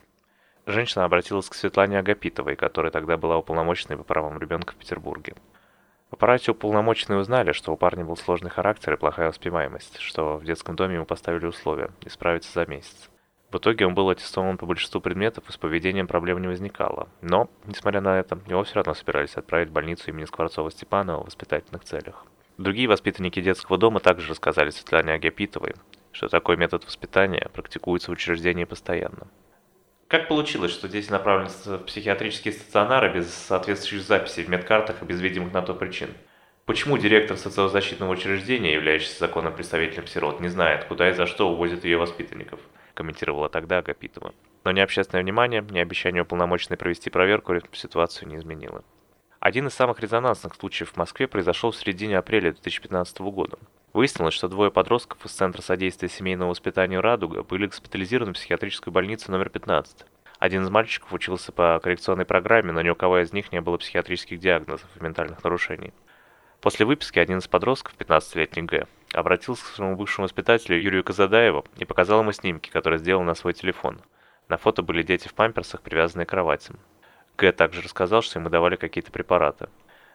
Женщина 0.65 1.05
обратилась 1.05 1.51
к 1.51 1.55
Светлане 1.55 1.99
Агапитовой, 1.99 2.57
которая 2.57 2.91
тогда 2.91 3.19
была 3.19 3.37
уполномоченной 3.37 3.99
по 3.99 4.03
правам 4.03 4.39
ребенка 4.39 4.73
в 4.73 4.77
Петербурге. 4.77 5.35
В 6.09 6.15
аппарате 6.15 6.53
уполномоченные 6.53 7.21
узнали, 7.21 7.53
что 7.53 7.75
у 7.75 7.77
парня 7.77 8.07
был 8.07 8.17
сложный 8.17 8.49
характер 8.49 8.95
и 8.95 8.97
плохая 8.97 9.29
воспеваемость, 9.29 9.99
что 9.99 10.39
в 10.39 10.45
детском 10.47 10.75
доме 10.75 10.95
ему 10.95 11.05
поставили 11.05 11.45
условия– 11.45 11.91
исправиться 12.01 12.51
за 12.51 12.65
месяц. 12.65 13.11
В 13.51 13.57
итоге 13.57 13.87
он 13.87 13.95
был 13.95 14.11
аттестован 14.11 14.59
по 14.59 14.67
большинству 14.67 15.01
предметов 15.01 15.45
и 15.49 15.53
с 15.53 15.57
поведением 15.57 16.07
проблем 16.07 16.41
не 16.41 16.49
возникало. 16.49 17.09
Но, 17.23 17.49
несмотря 17.65 18.03
на 18.03 18.19
это, 18.21 18.39
его 18.47 18.63
все 18.65 18.75
равно 18.75 18.93
собирались 18.93 19.37
отправить 19.37 19.71
в 19.71 19.73
больницу 19.73 20.11
имени 20.11 20.25
Скворцова-Степанова 20.25 21.23
в 21.23 21.27
воспитательных 21.27 21.85
целях. 21.85 22.27
Другие 22.59 22.89
воспитанники 22.89 23.41
детского 23.41 23.79
дома 23.79 24.01
также 24.01 24.29
рассказали 24.29 24.69
Светлане 24.69 25.15
Агапитовой, 25.15 25.75
что 26.13 26.29
такой 26.29 26.59
метод 26.59 26.85
воспитания 26.85 27.49
практикуется 27.55 28.11
в 28.11 28.15
учреждении 28.15 28.65
постоянно. 28.65 29.29
Как 30.09 30.29
получилось, 30.29 30.73
что 30.73 30.89
дети 30.89 31.11
направлены 31.11 31.49
в 31.49 31.79
психиатрические 31.85 32.53
стационары 32.53 33.15
без 33.15 33.33
соответствующих 33.33 34.07
записей 34.07 34.43
в 34.43 34.49
медкартах 34.51 35.03
и 35.03 35.07
без 35.07 35.21
видимых 35.21 35.55
на 35.55 35.63
то 35.63 35.73
причин? 35.73 36.11
Почему 36.67 36.99
директор 36.99 37.39
социозащитного 37.39 38.13
учреждения, 38.13 38.75
являющийся 38.75 39.21
законным 39.21 39.55
представителем 39.55 40.07
сирот, 40.07 40.41
не 40.41 40.49
знает, 40.49 40.85
куда 40.85 41.09
и 41.09 41.15
за 41.15 41.27
что 41.27 41.51
увозят 41.51 41.85
ее 41.85 41.97
воспитанников? 41.97 42.61
Комментировала 42.99 43.49
тогда 43.49 43.79
Агапитова. 43.79 44.35
Но 44.65 44.73
ни 44.73 44.81
общественное 44.81 45.23
внимание, 45.23 45.65
ни 45.71 45.79
обещание 45.79 46.23
уполномоченной 46.23 46.77
провести 46.77 47.11
проверку 47.11 47.55
ситуацию 47.73 48.29
не 48.29 48.37
изменило. 48.37 48.83
Один 49.39 49.69
из 49.69 49.75
самых 49.75 50.01
резонансных 50.01 50.57
случаев 50.57 50.91
в 50.91 50.97
Москве 50.97 51.29
произошел 51.29 51.71
в 51.71 51.77
середине 51.77 52.19
апреля 52.19 52.51
2015 52.51 53.21
года. 53.21 53.57
Выяснилось, 53.93 54.35
что 54.35 54.49
двое 54.49 54.73
подростков 54.73 55.25
из 55.25 55.31
Центра 55.31 55.63
содействия 55.63 56.09
семейному 56.09 56.51
воспитанию 56.51 57.01
«Радуга» 57.01 57.45
были 57.45 57.67
госпитализированы 57.67 58.33
в 58.33 58.37
психиатрическую 58.37 58.93
больницу 58.93 59.31
номер 59.31 59.49
15. 59.49 60.05
Один 60.41 60.65
из 60.65 60.71
мальчиков 60.71 61.13
учился 61.13 61.53
по 61.53 61.79
коррекционной 61.81 62.25
программе, 62.25 62.73
но 62.73 62.83
ни 62.83 62.89
у 62.89 62.97
кого 62.97 63.21
из 63.21 63.33
них 63.33 63.53
не 63.53 63.61
было 63.61 63.77
психиатрических 63.77 64.41
диагнозов 64.41 64.89
и 64.97 65.05
ментальных 65.05 65.45
нарушений. 65.45 65.93
После 66.61 66.85
выписки 66.85 67.21
один 67.21 67.39
из 67.39 67.47
подростков, 67.47 67.95
15-летний 67.99 68.63
Г, 68.63 68.87
обратился 69.13 69.65
к 69.65 69.69
своему 69.69 69.95
бывшему 69.95 70.25
воспитателю 70.25 70.81
Юрию 70.81 71.05
Казадаеву 71.05 71.65
и 71.77 71.85
показал 71.85 72.21
ему 72.21 72.33
снимки, 72.33 72.69
которые 72.69 72.99
сделал 72.99 73.23
на 73.23 73.35
свой 73.35 73.53
телефон. 73.53 74.01
На 74.49 74.57
фото 74.57 74.83
были 74.83 75.05
дети 75.05 75.29
в 75.29 75.35
памперсах, 75.35 75.83
привязанные 75.83 76.27
к 76.27 76.31
кроватям. 76.31 76.81
Г 77.37 77.53
также 77.53 77.81
рассказал, 77.81 78.23
что 78.23 78.41
ему 78.41 78.49
давали 78.49 78.75
какие-то 78.75 79.13
препараты. 79.13 79.69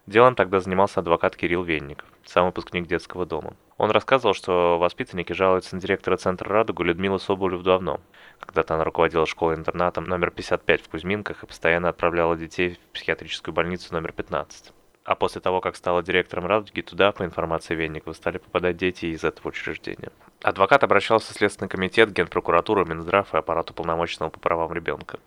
Делом 0.05 0.35
тогда 0.35 0.59
занимался 0.59 0.99
адвокат 0.99 1.37
Кирилл 1.37 1.63
Венников, 1.63 2.09
сам 2.25 2.47
выпускник 2.47 2.87
детского 2.87 3.25
дома. 3.25 3.53
Он 3.77 3.89
рассказывал, 3.89 4.33
что 4.33 4.77
воспитанники 4.77 5.31
жалуются 5.31 5.75
на 5.75 5.81
директора 5.81 6.17
Центра 6.17 6.49
«Радугу» 6.49 6.83
Людмилу 6.83 7.19
Соболев 7.19 7.63
давно. 7.63 8.01
Когда-то 8.41 8.75
она 8.75 8.83
руководила 8.83 9.25
школой-интернатом 9.25 10.03
номер 10.03 10.29
55 10.31 10.81
в 10.81 10.89
Кузьминках 10.89 11.43
и 11.43 11.47
постоянно 11.47 11.87
отправляла 11.87 12.35
детей 12.35 12.71
в 12.71 12.93
психиатрическую 12.93 13.53
больницу 13.53 13.93
номер 13.93 14.11
15. 14.11 14.73
А 15.05 15.15
после 15.15 15.41
того, 15.41 15.59
как 15.59 15.75
стала 15.75 16.01
директором 16.01 16.45
«Радуги», 16.45 16.81
туда, 16.81 17.11
по 17.11 17.25
информации 17.25 17.75
Венникова, 17.75 18.13
стали 18.13 18.37
попадать 18.37 18.77
дети 18.77 19.07
из 19.07 19.23
этого 19.25 19.49
учреждения. 19.49 20.11
Адвокат 20.41 20.83
обращался 20.83 21.33
в 21.33 21.35
Следственный 21.35 21.67
комитет, 21.67 22.11
Генпрокуратуру, 22.11 22.85
Минздрав 22.85 23.33
и 23.33 23.37
аппарат 23.37 23.69
уполномоченного 23.69 24.29
по 24.29 24.39
правам 24.39 24.71
ребенка. 24.71 25.19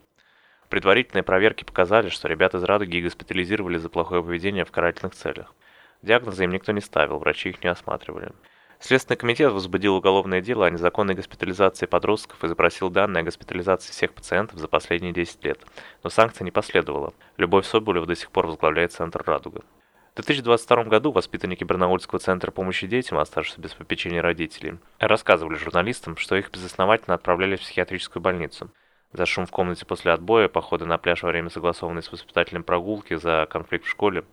Предварительные 0.70 1.22
проверки 1.22 1.62
показали, 1.62 2.08
что 2.08 2.26
ребят 2.26 2.54
из 2.54 2.64
«Радуги» 2.64 3.02
госпитализировали 3.02 3.76
за 3.76 3.90
плохое 3.90 4.22
поведение 4.22 4.64
в 4.64 4.70
карательных 4.70 5.14
целях. 5.14 5.54
Диагнозы 6.02 6.44
им 6.44 6.50
никто 6.50 6.72
не 6.72 6.80
ставил, 6.80 7.18
врачи 7.18 7.50
их 7.50 7.62
не 7.62 7.68
осматривали. 7.68 8.32
Следственный 8.78 9.16
комитет 9.16 9.52
возбудил 9.52 9.96
уголовное 9.96 10.40
дело 10.40 10.66
о 10.66 10.70
незаконной 10.70 11.14
госпитализации 11.14 11.86
подростков 11.86 12.44
и 12.44 12.48
запросил 12.48 12.90
данные 12.90 13.22
о 13.22 13.24
госпитализации 13.24 13.90
всех 13.90 14.12
пациентов 14.12 14.58
за 14.58 14.68
последние 14.68 15.12
10 15.12 15.44
лет, 15.44 15.60
но 16.02 16.10
санкций 16.10 16.44
не 16.44 16.50
последовало. 16.50 17.14
Любовь 17.36 17.66
Соболева 17.66 18.06
до 18.06 18.14
сих 18.14 18.30
пор 18.30 18.46
возглавляет 18.46 18.92
Центр 18.92 19.22
«Радуга». 19.24 19.62
В 20.12 20.16
2022 20.16 20.84
году 20.84 21.12
воспитанники 21.12 21.62
Барнаульского 21.64 22.18
центра 22.18 22.50
помощи 22.50 22.86
детям, 22.86 23.18
оставшихся 23.18 23.60
без 23.60 23.74
попечения 23.74 24.22
родителей, 24.22 24.78
рассказывали 24.98 25.56
журналистам, 25.56 26.16
что 26.16 26.36
их 26.36 26.50
безосновательно 26.50 27.14
отправляли 27.14 27.56
в 27.56 27.60
психиатрическую 27.60 28.22
больницу. 28.22 28.70
За 29.12 29.26
шум 29.26 29.46
в 29.46 29.50
комнате 29.50 29.84
после 29.84 30.12
отбоя, 30.12 30.48
походы 30.48 30.86
на 30.86 30.96
пляж 30.96 31.22
во 31.22 31.28
время 31.28 31.50
согласованной 31.50 32.02
с 32.02 32.10
воспитателем 32.10 32.64
прогулки, 32.64 33.14
за 33.14 33.46
конфликт 33.50 33.84
в 33.84 33.90
школе. 33.90 34.24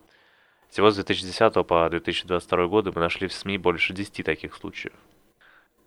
Всего 0.73 0.89
с 0.89 0.95
2010 0.95 1.67
по 1.67 1.87
2022 1.87 2.65
годы 2.65 2.91
мы 2.95 2.99
нашли 2.99 3.27
в 3.27 3.33
СМИ 3.33 3.59
больше 3.59 3.93
10 3.93 4.25
таких 4.25 4.55
случаев. 4.55 4.93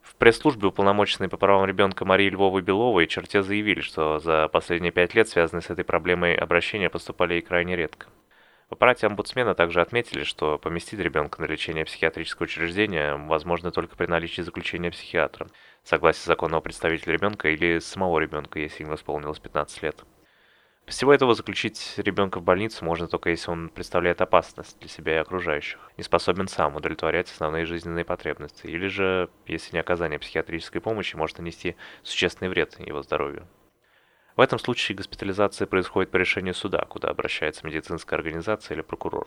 В 0.01 0.15
пресс-службе 0.15 0.69
уполномоченной 0.69 1.29
по 1.29 1.37
правам 1.37 1.67
ребенка 1.67 2.05
Марии 2.05 2.31
Львовой 2.31 2.63
Беловой 2.63 3.09
черте 3.09 3.43
заявили, 3.43 3.81
что 3.81 4.21
за 4.21 4.47
последние 4.47 4.93
пять 4.93 5.13
лет 5.17 5.29
связанные 5.29 5.63
с 5.63 5.71
этой 5.71 5.83
проблемой 5.85 6.37
обращения 6.37 6.89
поступали 6.89 7.35
и 7.35 7.41
крайне 7.41 7.75
редко. 7.75 8.07
В 8.69 8.75
аппарате 8.75 9.09
омбудсмена 9.09 9.57
также 9.57 9.81
отметили, 9.81 10.23
что 10.23 10.57
поместить 10.57 11.01
ребенка 11.01 11.43
на 11.43 11.47
лечение 11.47 11.85
психиатрического 11.85 12.45
учреждения 12.45 13.17
возможно 13.17 13.73
только 13.73 13.97
при 13.97 14.07
наличии 14.07 14.43
заключения 14.43 14.93
психиатра, 14.93 15.49
согласия 15.83 16.27
законного 16.27 16.61
представителя 16.61 17.15
ребенка 17.15 17.49
или 17.49 17.81
самого 17.81 18.21
ребенка, 18.21 18.61
если 18.61 18.85
ему 18.85 18.95
исполнилось 18.95 19.41
15 19.41 19.83
лет. 19.83 20.05
Без 20.87 20.95
всего 20.95 21.13
этого 21.13 21.35
заключить 21.35 21.95
ребенка 21.97 22.39
в 22.39 22.45
больницу 22.45 22.85
можно 22.85 23.09
только 23.09 23.31
если 23.31 23.51
он 23.51 23.71
представляет 23.71 24.21
опасность 24.21 24.79
для 24.79 24.89
себя 24.89 25.17
и 25.17 25.19
окружающих, 25.19 25.81
не 25.97 26.05
способен 26.05 26.47
сам 26.47 26.77
удовлетворять 26.77 27.29
основные 27.29 27.67
жизненные 27.67 28.05
потребности, 28.05 28.69
или 28.69 28.87
же, 28.87 29.29
если 29.47 29.75
не 29.75 29.81
оказание 29.81 30.21
психиатрической 30.21 30.81
помощи 30.81 31.17
может 31.17 31.39
нанести 31.39 31.75
существенный 32.05 32.51
вред 32.51 32.79
его 32.79 33.03
здоровью. 33.03 33.49
В 34.37 34.41
этом 34.41 34.61
случае 34.61 34.95
госпитализация 34.95 35.67
происходит 35.67 36.13
по 36.13 36.19
решению 36.19 36.55
суда, 36.55 36.85
куда 36.89 37.09
обращается 37.09 37.67
медицинская 37.67 38.17
организация 38.17 38.77
или 38.77 38.83
прокурор. 38.83 39.27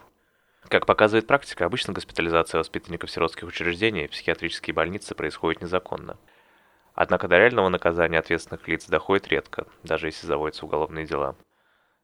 Как 0.69 0.85
показывает 0.85 1.27
практика, 1.27 1.65
обычно 1.65 1.91
госпитализация 1.91 2.59
воспитанников 2.59 3.11
сиротских 3.11 3.49
учреждений 3.49 4.07
в 4.07 4.11
психиатрические 4.11 4.73
больницы 4.73 5.13
происходит 5.13 5.61
незаконно. 5.61 6.17
Однако 6.93 7.27
до 7.27 7.37
реального 7.37 7.67
наказания 7.67 8.19
ответственных 8.19 8.65
лиц 8.69 8.85
доходит 8.85 9.27
редко, 9.27 9.67
даже 9.83 10.07
если 10.07 10.25
заводятся 10.25 10.65
уголовные 10.65 11.05
дела. 11.05 11.35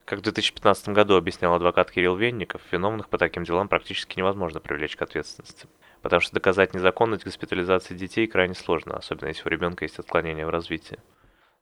Как 0.05 0.19
в 0.19 0.21
2015 0.21 0.89
году 0.89 1.15
объяснял 1.15 1.55
адвокат 1.55 1.89
Кирилл 1.89 2.15
Венников, 2.15 2.61
виновных 2.71 3.09
по 3.09 3.17
таким 3.17 3.43
делам 3.43 3.67
практически 3.67 4.19
невозможно 4.19 4.59
привлечь 4.59 4.95
к 4.95 5.01
ответственности, 5.01 5.67
потому 6.03 6.21
что 6.21 6.35
доказать 6.35 6.75
незаконность 6.75 7.23
госпитализации 7.23 7.95
детей 7.95 8.27
крайне 8.27 8.53
сложно, 8.53 8.97
особенно 8.97 9.29
если 9.29 9.47
у 9.47 9.49
ребенка 9.49 9.83
есть 9.83 9.97
отклонения 9.97 10.45
в 10.45 10.51
развитии. 10.51 10.99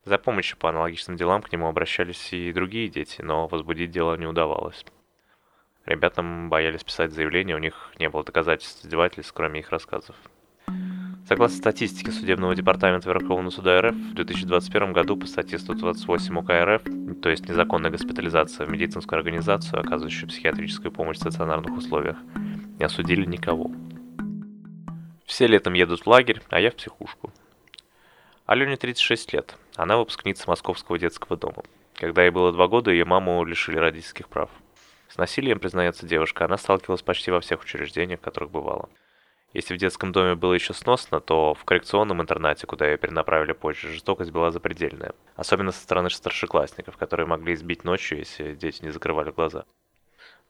За 0.04 0.18
помощью 0.18 0.58
по 0.58 0.68
аналогичным 0.68 1.16
делам 1.16 1.42
к 1.42 1.54
нему 1.54 1.68
обращались 1.68 2.34
и 2.34 2.52
другие 2.52 2.90
дети, 2.90 3.22
но 3.22 3.48
возбудить 3.48 3.92
дело 3.92 4.16
не 4.16 4.28
удавалось. 4.28 4.84
Ребятам 5.86 6.50
боялись 6.50 6.84
писать 6.84 7.14
заявления, 7.14 7.56
у 7.56 7.60
них 7.60 7.94
не 7.98 8.10
было 8.10 8.26
доказательств 8.26 8.84
издевательств, 8.84 9.32
кроме 9.32 9.62
их 9.62 9.70
рассказов. 9.70 10.18
Согласно 11.26 11.58
статистике 11.58 12.12
Судебного 12.12 12.54
департамента 12.54 13.08
Верховного 13.08 13.50
суда 13.50 13.82
РФ, 13.82 13.96
в 13.96 14.14
2021 14.14 14.92
году 14.92 15.16
по 15.16 15.26
статье 15.26 15.58
128 15.58 16.38
УК 16.38 16.50
РФ, 16.50 16.82
то 17.22 17.30
есть 17.30 17.48
незаконная 17.48 17.92
госпитализация 17.92 18.68
в 18.68 18.70
медицинскую 18.70 19.20
организацию, 19.20 19.80
оказывающую 19.80 20.28
психиатрическую 20.28 20.92
помощь 20.92 21.16
в 21.16 21.22
стационарных 21.22 21.78
условиях, 21.78 22.18
не 22.78 22.84
осудили 22.84 23.26
никого. 23.26 23.72
Все 25.26 25.48
летом 25.48 25.74
едут 25.74 26.02
в 26.02 26.08
лагерь, 26.08 26.42
а 26.50 26.60
я 26.60 26.72
в 26.72 26.76
психушку. 26.76 27.32
Алене 28.46 28.76
36 28.76 29.32
лет. 29.32 29.56
Она 29.78 29.98
выпускница 29.98 30.50
Московского 30.50 31.00
детского 31.00 31.38
дома. 31.38 31.64
Когда 31.96 32.24
ей 32.24 32.32
было 32.32 32.52
два 32.52 32.68
года, 32.68 32.92
ее 32.92 33.06
маму 33.06 33.46
лишили 33.46 33.78
родительских 33.78 34.28
прав. 34.28 34.50
С 35.08 35.16
насилием, 35.16 35.60
признается 35.60 36.06
девушка, 36.06 36.44
она 36.44 36.58
сталкивалась 36.58 37.02
почти 37.02 37.32
во 37.32 37.40
всех 37.40 37.62
учреждениях, 37.62 38.20
в 38.20 38.24
которых 38.24 38.52
бывала. 38.52 38.90
Если 39.54 39.76
в 39.76 39.78
детском 39.78 40.12
доме 40.12 40.34
было 40.34 40.54
еще 40.54 40.74
сносно, 40.74 41.20
то 41.20 41.54
в 41.54 41.64
коррекционном 41.64 42.22
интернате, 42.22 42.66
куда 42.66 42.88
ее 42.88 42.98
перенаправили 42.98 43.54
позже, 43.54 43.90
жестокость 43.90 44.32
была 44.32 44.50
запредельная. 44.50 45.14
Особенно 45.36 45.72
со 45.72 45.82
стороны 45.82 46.10
старшеклассников, 46.10 46.98
которые 46.98 47.28
могли 47.28 47.54
избить 47.54 47.84
ночью, 47.84 48.18
если 48.18 48.56
дети 48.56 48.84
не 48.84 48.90
закрывали 48.90 49.30
глаза. 49.30 49.66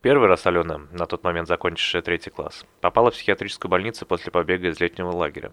Первый 0.01 0.29
раз 0.29 0.45
Алена, 0.47 0.81
на 0.91 1.05
тот 1.05 1.23
момент 1.23 1.49
закончившая 1.49 2.01
третий 2.01 2.29
класс, 2.29 2.65
попала 2.79 3.11
в 3.11 3.13
психиатрическую 3.13 3.69
больницу 3.69 4.05
после 4.05 4.31
побега 4.31 4.69
из 4.69 4.79
летнего 4.79 5.11
лагеря. 5.11 5.51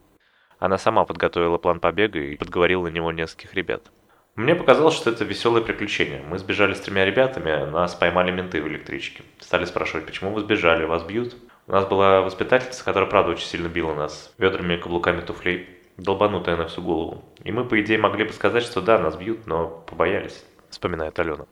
Она 0.61 0.79
сама 0.79 1.05
подготовила 1.05 1.59
план 1.59 1.81
побега 1.81 2.21
и 2.21 2.37
подговорила 2.37 2.85
на 2.85 2.89
него 2.89 3.11
нескольких 3.11 3.55
ребят. 3.55 3.91
Мне 4.37 4.55
показалось, 4.55 4.95
что 4.95 5.11
это 5.11 5.25
веселое 5.25 5.63
приключение. 5.63 6.23
Мы 6.23 6.39
сбежали 6.39 6.75
с 6.75 6.81
тремя 6.81 7.05
ребятами, 7.05 7.69
нас 7.71 7.95
поймали 7.95 8.31
менты 8.31 8.63
в 8.63 8.69
электричке. 8.69 9.25
Стали 9.41 9.65
спрашивать, 9.65 10.07
почему 10.07 10.33
вы 10.33 10.41
сбежали, 10.41 10.85
вас 10.85 11.03
бьют? 11.03 11.35
У 11.71 11.73
нас 11.73 11.87
была 11.87 12.21
воспитательница, 12.21 12.85
которая, 12.85 13.09
правда, 13.09 13.31
очень 13.31 13.47
сильно 13.47 13.69
била 13.69 13.95
нас. 13.95 14.35
Ведрами 14.39 14.77
каблуками 14.77 15.21
туфлей. 15.21 15.69
Долбанутая 15.99 16.57
на 16.57 16.67
всю 16.67 16.83
голову. 16.83 17.25
И 17.45 17.53
мы, 17.53 17.65
по 17.65 17.81
идее, 17.81 17.97
могли 17.97 18.25
бы 18.25 18.33
сказать, 18.33 18.65
что 18.65 18.81
да, 18.81 18.99
нас 18.99 19.15
бьют, 19.15 19.47
но 19.47 19.69
побоялись, 19.87 20.45
вспоминает 20.69 21.17
Алена. 21.21 21.47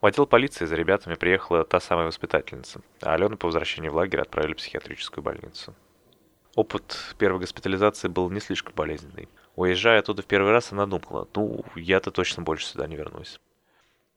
В 0.00 0.06
отдел 0.06 0.26
полиции 0.26 0.64
за 0.64 0.76
ребятами 0.76 1.16
приехала 1.16 1.64
та 1.64 1.80
самая 1.80 2.06
воспитательница, 2.06 2.82
а 3.02 3.14
Алену 3.14 3.36
по 3.36 3.46
возвращении 3.46 3.88
в 3.88 3.96
лагерь 3.96 4.20
отправили 4.20 4.52
в 4.52 4.58
психиатрическую 4.58 5.24
больницу. 5.24 5.74
Опыт 6.54 7.16
первой 7.18 7.40
госпитализации 7.40 8.06
был 8.06 8.30
не 8.30 8.38
слишком 8.38 8.74
болезненный. 8.76 9.28
Уезжая 9.56 9.98
оттуда 9.98 10.22
в 10.22 10.26
первый 10.26 10.52
раз, 10.52 10.70
она 10.70 10.86
думала, 10.86 11.26
ну, 11.34 11.64
я-то 11.74 12.12
точно 12.12 12.44
больше 12.44 12.64
сюда 12.64 12.86
не 12.86 12.94
вернусь. 12.94 13.40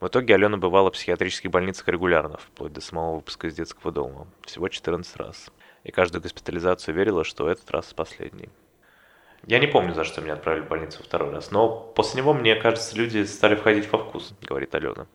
В 0.01 0.07
итоге 0.07 0.33
Алена 0.33 0.57
бывала 0.57 0.89
в 0.89 0.93
психиатрических 0.93 1.51
больницах 1.51 1.87
регулярно, 1.87 2.39
вплоть 2.39 2.73
до 2.73 2.81
самого 2.81 3.17
выпуска 3.17 3.45
из 3.45 3.53
детского 3.53 3.91
дома. 3.91 4.25
Всего 4.41 4.67
14 4.67 5.15
раз. 5.17 5.51
И 5.83 5.91
каждую 5.91 6.23
госпитализацию 6.23 6.95
верила, 6.95 7.23
что 7.23 7.47
этот 7.47 7.69
раз 7.69 7.93
последний. 7.93 8.49
Я 9.45 9.59
не 9.59 9.67
помню, 9.67 9.93
за 9.93 10.03
что 10.03 10.21
меня 10.21 10.33
отправили 10.33 10.63
в 10.63 10.67
больницу 10.67 11.03
второй 11.03 11.31
раз, 11.31 11.51
но 11.51 11.69
после 11.69 12.21
него, 12.21 12.33
мне 12.33 12.55
кажется, 12.55 12.97
люди 12.97 13.23
стали 13.25 13.53
входить 13.53 13.91
во 13.91 13.99
вкус, 13.99 14.33
говорит 14.41 14.73
Алена. 14.73 15.05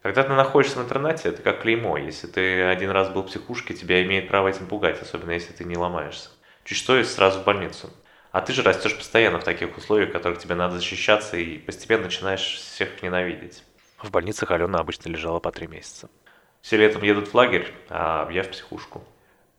Когда 0.00 0.22
ты 0.22 0.32
находишься 0.32 0.78
в 0.78 0.84
интернате, 0.84 1.30
это 1.30 1.42
как 1.42 1.62
клеймо. 1.62 1.98
Если 1.98 2.28
ты 2.28 2.62
один 2.62 2.90
раз 2.90 3.10
был 3.10 3.22
в 3.22 3.26
психушке, 3.26 3.74
тебя 3.74 4.00
имеет 4.04 4.28
право 4.28 4.46
этим 4.46 4.68
пугать, 4.68 5.02
особенно 5.02 5.32
если 5.32 5.52
ты 5.52 5.64
не 5.64 5.76
ломаешься. 5.76 6.30
Чуть 6.62 6.78
что 6.78 6.96
и 6.96 7.02
сразу 7.02 7.40
в 7.40 7.44
больницу. 7.44 7.90
А 8.30 8.42
ты 8.42 8.52
же 8.52 8.62
растешь 8.62 8.96
постоянно 8.96 9.40
в 9.40 9.44
таких 9.44 9.76
условиях, 9.76 10.10
в 10.10 10.12
которых 10.12 10.38
тебе 10.38 10.54
надо 10.54 10.76
защищаться, 10.76 11.36
и 11.36 11.58
постепенно 11.58 12.04
начинаешь 12.04 12.58
всех 12.58 13.02
ненавидеть. 13.02 13.64
В 14.04 14.10
больницах 14.10 14.50
Алена 14.50 14.80
обычно 14.80 15.08
лежала 15.08 15.40
по 15.40 15.50
три 15.50 15.66
месяца. 15.66 16.10
Все 16.60 16.76
летом 16.76 17.02
едут 17.02 17.28
в 17.28 17.34
лагерь, 17.34 17.72
а 17.88 18.28
я 18.30 18.42
в 18.42 18.50
психушку. 18.50 19.02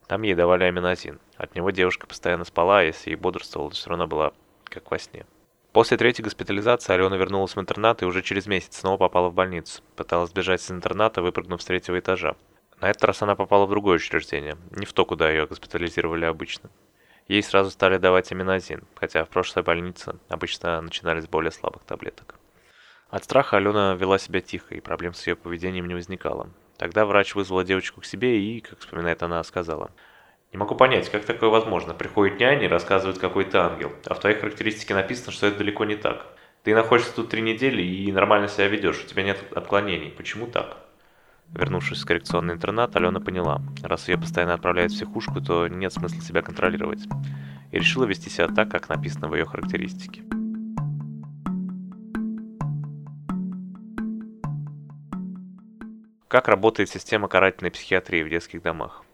Там 0.06 0.22
ей 0.22 0.36
давали 0.36 0.66
аминозин. 0.66 1.20
От 1.36 1.56
него 1.56 1.72
девушка 1.72 2.06
постоянно 2.06 2.46
спала, 2.46 2.82
а 2.82 2.84
если 2.84 3.10
и 3.10 3.16
бодрствовала, 3.16 3.72
то 3.72 3.76
все 3.76 3.90
равно 3.90 4.06
была 4.06 4.34
как 4.66 4.92
во 4.92 5.00
сне. 5.00 5.26
После 5.72 5.98
третьей 5.98 6.24
госпитализации 6.24 6.94
Алена 6.94 7.18
вернулась 7.18 7.56
в 7.56 7.60
интернат 7.60 8.04
и 8.04 8.06
уже 8.06 8.22
через 8.22 8.46
месяц 8.46 8.78
снова 8.78 8.98
попала 8.98 9.30
в 9.30 9.34
больницу. 9.34 9.82
Пыталась 9.96 10.30
сбежать 10.30 10.62
из 10.62 10.70
интерната, 10.70 11.24
выпрыгнув 11.24 11.60
с 11.60 11.66
третьего 11.66 11.98
этажа. 11.98 12.36
На 12.80 12.92
этот 12.92 13.04
раз 13.04 13.24
она 13.24 13.36
попала 13.36 13.66
в 13.66 13.72
другое 13.72 13.96
учреждение, 13.96 14.58
не 14.70 14.86
в 14.86 14.94
то, 14.94 15.06
куда 15.06 15.32
ее 15.32 15.48
госпитализировали 15.48 16.26
обычно. 16.26 16.70
Ей 17.28 17.42
сразу 17.42 17.72
стали 17.72 17.98
давать 17.98 18.32
аминозин, 18.32 18.84
хотя 18.94 19.26
в 19.26 19.30
прошлой 19.30 19.64
больнице 19.64 20.18
обычно 20.30 20.80
начинали 20.82 21.22
с 21.22 21.28
более 21.28 21.52
слабых 21.52 21.82
таблеток. 21.82 22.36
От 23.16 23.24
страха 23.24 23.56
Алена 23.56 23.94
вела 23.94 24.18
себя 24.20 24.42
тихо, 24.42 24.76
и 24.76 24.82
проблем 24.82 25.14
с 25.14 25.26
ее 25.26 25.38
поведением 25.38 25.88
не 25.88 25.94
возникало. 25.94 26.50
Тогда 26.78 27.06
врач 27.06 27.34
вызвала 27.34 27.64
девочку 27.64 28.02
к 28.02 28.06
себе 28.06 28.42
и, 28.42 28.60
как 28.60 28.80
вспоминает 28.80 29.24
она, 29.24 29.42
сказала, 29.46 29.92
«Не 30.52 30.58
могу 30.58 30.76
понять, 30.76 31.10
как 31.10 31.24
такое 31.24 31.50
возможно. 31.50 31.94
Приходит 31.94 32.42
няня 32.42 32.66
и 32.66 32.68
рассказывает 32.68 33.18
какой-то 33.18 33.68
ангел, 33.68 33.94
а 34.06 34.16
в 34.16 34.20
твоей 34.20 34.38
характеристике 34.38 34.94
написано, 34.94 35.32
что 35.32 35.48
это 35.48 35.60
далеко 35.60 35.86
не 35.86 35.96
так. 35.96 36.28
Ты 36.64 36.76
находишься 36.76 37.16
тут 37.16 37.30
три 37.30 37.42
недели 37.42 37.82
и 37.82 38.12
нормально 38.12 38.50
себя 38.50 38.68
ведешь, 38.68 39.02
у 39.02 39.08
тебя 39.08 39.24
нет 39.24 39.42
отклонений. 39.56 40.12
Почему 40.12 40.48
так?» 40.48 40.76
Вернувшись 41.54 42.02
в 42.02 42.06
коррекционный 42.06 42.56
интернат, 42.56 42.98
Алена 42.98 43.22
поняла, 43.22 43.62
раз 43.82 44.10
ее 44.10 44.18
постоянно 44.18 44.56
отправляют 44.56 44.92
в 44.92 44.96
психушку, 44.96 45.40
то 45.40 45.70
нет 45.70 45.94
смысла 45.94 46.20
себя 46.20 46.42
контролировать. 46.42 47.06
И 47.72 47.80
решила 47.80 48.04
вести 48.04 48.30
себя 48.30 48.50
так, 48.50 48.70
как 48.70 48.90
написано 48.90 49.30
в 49.30 49.36
ее 49.36 49.46
характеристике. 49.46 50.22
Как 56.36 56.50
работает 56.50 56.90
система 56.90 57.30
карательной 57.30 57.72
психиатрии 57.72 58.22
в 58.22 58.30
детских 58.30 58.62
домах? 58.62 59.06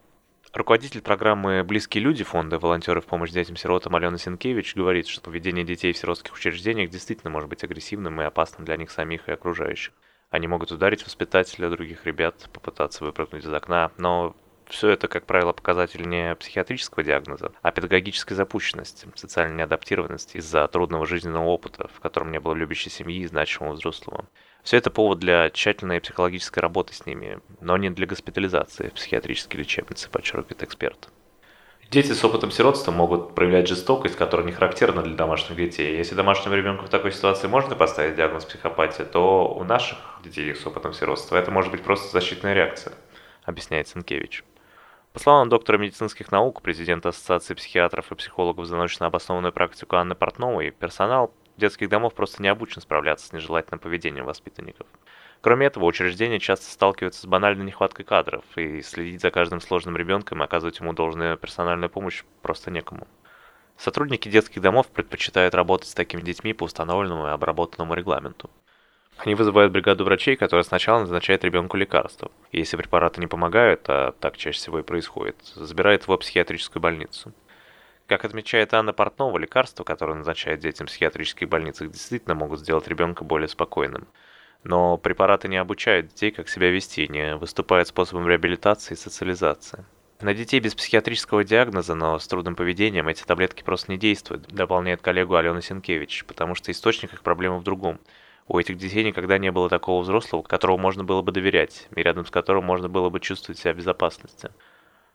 Руководитель 0.56 1.04
программы 1.04 1.64
«Близкие 1.64 2.04
люди» 2.04 2.24
фонда 2.24 2.58
«Волонтеры 2.58 3.00
в 3.00 3.06
помощь 3.06 3.30
детям-сиротам» 3.30 3.96
Алена 3.96 4.18
Сенкевич 4.18 4.76
говорит, 4.76 5.06
что 5.06 5.22
поведение 5.22 5.64
детей 5.64 5.94
в 5.94 5.98
сиротских 6.00 6.34
учреждениях 6.34 6.90
действительно 6.90 7.30
может 7.30 7.48
быть 7.48 7.64
агрессивным 7.64 8.20
и 8.20 8.24
опасным 8.24 8.66
для 8.66 8.76
них 8.76 8.90
самих 8.90 9.30
и 9.30 9.34
окружающих. 9.34 9.94
Они 10.32 10.48
могут 10.48 10.72
ударить 10.72 11.06
воспитателя 11.06 11.70
других 11.70 12.08
ребят, 12.08 12.50
попытаться 12.54 13.06
выпрыгнуть 13.06 13.46
из 13.46 13.54
окна, 13.54 13.92
но 14.00 14.36
все 14.66 14.90
это, 14.90 15.08
как 15.08 15.28
правило, 15.28 15.54
показатель 15.54 16.10
не 16.10 16.34
психиатрического 16.34 17.04
диагноза, 17.04 17.52
а 17.62 17.72
педагогической 17.72 18.36
запущенности, 18.36 19.08
социальной 19.14 19.58
неадаптированности 19.58 20.38
из-за 20.38 20.68
трудного 20.68 21.06
жизненного 21.06 21.46
опыта, 21.46 21.88
в 21.94 22.00
котором 22.00 22.32
не 22.32 22.40
было 22.40 22.56
любящей 22.56 22.90
семьи 22.90 23.20
и 23.20 23.28
значимого 23.28 23.74
взрослого. 23.74 24.26
Все 24.64 24.78
это 24.78 24.92
повод 24.92 25.20
для 25.20 25.50
тщательной 25.50 26.02
психологической 26.02 26.62
работы 26.62 26.94
с 26.94 27.06
ними, 27.06 27.40
но 27.62 27.78
не 27.78 27.90
для 27.90 28.06
госпитализации 28.06 28.90
в 28.90 28.94
психиатрические 28.94 29.64
лечебницы, 29.64 30.10
подчеркивает 30.10 30.64
эксперт. 30.64 31.10
Дети 31.90 32.14
с 32.14 32.24
опытом 32.24 32.52
сиротства 32.52 32.92
могут 32.92 33.36
проявлять 33.36 33.68
жестокость, 33.68 34.16
которая 34.16 34.46
не 34.46 34.54
характерна 34.54 35.02
для 35.02 35.14
домашних 35.14 35.58
детей. 35.58 35.98
Если 35.98 36.16
домашнему 36.16 36.56
ребенку 36.56 36.86
в 36.86 36.90
такой 36.90 37.12
ситуации 37.12 37.48
можно 37.48 37.76
поставить 37.76 38.16
диагноз 38.16 38.46
психопатия, 38.46 39.04
то 39.04 39.54
у 39.54 39.64
наших 39.66 39.98
детей 40.24 40.56
с 40.56 40.66
опытом 40.66 40.94
сиротства 40.94 41.36
это 41.36 41.52
может 41.52 41.70
быть 41.70 41.84
просто 41.84 42.10
защитная 42.10 42.54
реакция, 42.54 42.94
объясняет 43.44 43.90
Сенкевич. 43.90 44.46
По 45.12 45.20
словам 45.20 45.50
доктора 45.50 45.78
медицинских 45.78 46.32
наук, 46.32 46.62
президента 46.62 47.10
Ассоциации 47.10 47.56
психиатров 47.56 48.10
и 48.10 48.16
психологов 48.16 48.66
за 48.68 48.78
научно 48.78 49.08
обоснованную 49.08 49.52
практику 49.52 49.98
Анны 49.98 50.16
Портновой, 50.16 50.72
персонал 50.72 51.34
детских 51.58 51.90
домов 51.90 52.14
просто 52.14 52.42
не 52.42 52.48
обучен 52.48 52.82
справляться 52.82 53.28
с 53.28 53.34
нежелательным 53.34 53.80
поведением 53.80 54.26
воспитанников. 54.26 54.88
Кроме 55.42 55.66
этого, 55.66 55.86
учреждения 55.86 56.40
часто 56.40 56.72
сталкиваются 56.72 57.22
с 57.22 57.26
банальной 57.26 57.66
нехваткой 57.66 58.06
кадров, 58.06 58.44
и 58.56 58.82
следить 58.82 59.22
за 59.22 59.32
каждым 59.32 59.60
сложным 59.60 59.98
ребенком 59.98 60.42
и 60.42 60.46
оказывать 60.46 60.80
ему 60.80 60.94
должную 60.94 61.38
персональную 61.38 61.90
помощь 61.90 62.24
просто 62.42 62.70
некому. 62.70 63.08
Сотрудники 63.78 64.30
детских 64.30 64.62
домов 64.62 64.88
предпочитают 64.90 65.56
работать 65.56 65.90
с 65.90 65.96
такими 65.96 66.22
детьми 66.22 66.54
по 66.54 66.66
установленному 66.66 67.28
и 67.28 67.32
обработанному 67.32 67.96
регламенту. 67.96 68.52
Они 69.18 69.36
вызывают 69.36 69.72
бригаду 69.72 70.04
врачей, 70.04 70.36
которая 70.36 70.64
сначала 70.64 71.00
назначает 71.00 71.44
ребенку 71.44 71.78
лекарства. 71.78 72.32
Если 72.52 72.78
препараты 72.78 73.20
не 73.20 73.28
помогают, 73.28 73.82
а 73.88 74.14
так 74.20 74.38
чаще 74.38 74.58
всего 74.58 74.80
и 74.80 74.84
происходит, 74.84 75.38
забирает 75.56 76.04
его 76.04 76.18
в 76.18 76.20
психиатрическую 76.20 76.82
больницу. 76.82 77.34
Как 78.12 78.26
отмечает 78.26 78.74
Анна 78.74 78.92
Портнова, 78.92 79.38
лекарства, 79.38 79.86
которые 79.86 80.18
назначают 80.18 80.60
детям 80.60 80.86
в 80.86 80.90
психиатрических 80.90 81.48
больницах, 81.48 81.90
действительно 81.90 82.36
могут 82.36 82.60
сделать 82.60 82.88
ребенка 82.88 83.24
более 83.24 83.48
спокойным– 83.48 84.06
но 84.64 84.98
препараты 84.98 85.48
не 85.48 85.58
обучают 85.58 86.10
детей, 86.10 86.32
как 86.32 86.50
себя 86.50 86.70
вести, 86.70 87.08
не 87.08 87.36
выступают 87.36 87.88
способом 87.88 88.28
реабилитации 88.28 88.94
и 88.94 88.98
социализации. 88.98 89.86
На 90.20 90.36
детей 90.36 90.60
без 90.60 90.76
психиатрического 90.76 91.44
диагноза, 91.44 91.96
но 91.96 92.20
с 92.20 92.28
трудным 92.28 92.56
поведением 92.56 93.08
эти 93.08 93.24
таблетки 93.24 93.64
просто 93.64 93.92
не 93.92 93.98
действуют, 93.98 94.48
дополняет 94.48 95.02
коллегу 95.02 95.36
Алена 95.36 95.62
Сенкевич, 95.62 96.26
потому 96.26 96.54
что 96.54 96.72
источник 96.72 97.14
их 97.14 97.24
проблемы 97.24 97.58
в 97.58 97.64
другом. 97.64 98.00
У 98.48 98.60
этих 98.60 98.78
детей 98.78 99.04
никогда 99.04 99.40
не 99.40 99.52
было 99.52 99.68
такого 99.68 100.04
взрослого, 100.04 100.44
которому 100.44 100.78
можно 100.78 101.04
было 101.04 101.24
бы 101.24 101.32
доверять, 101.32 101.88
и 101.96 102.04
рядом 102.04 102.26
с 102.26 102.30
которым 102.30 102.66
можно 102.66 102.88
было 102.88 103.10
бы 103.10 103.20
чувствовать 103.20 103.58
себя 103.58 103.74
в 103.74 103.78
безопасности. 103.78 104.52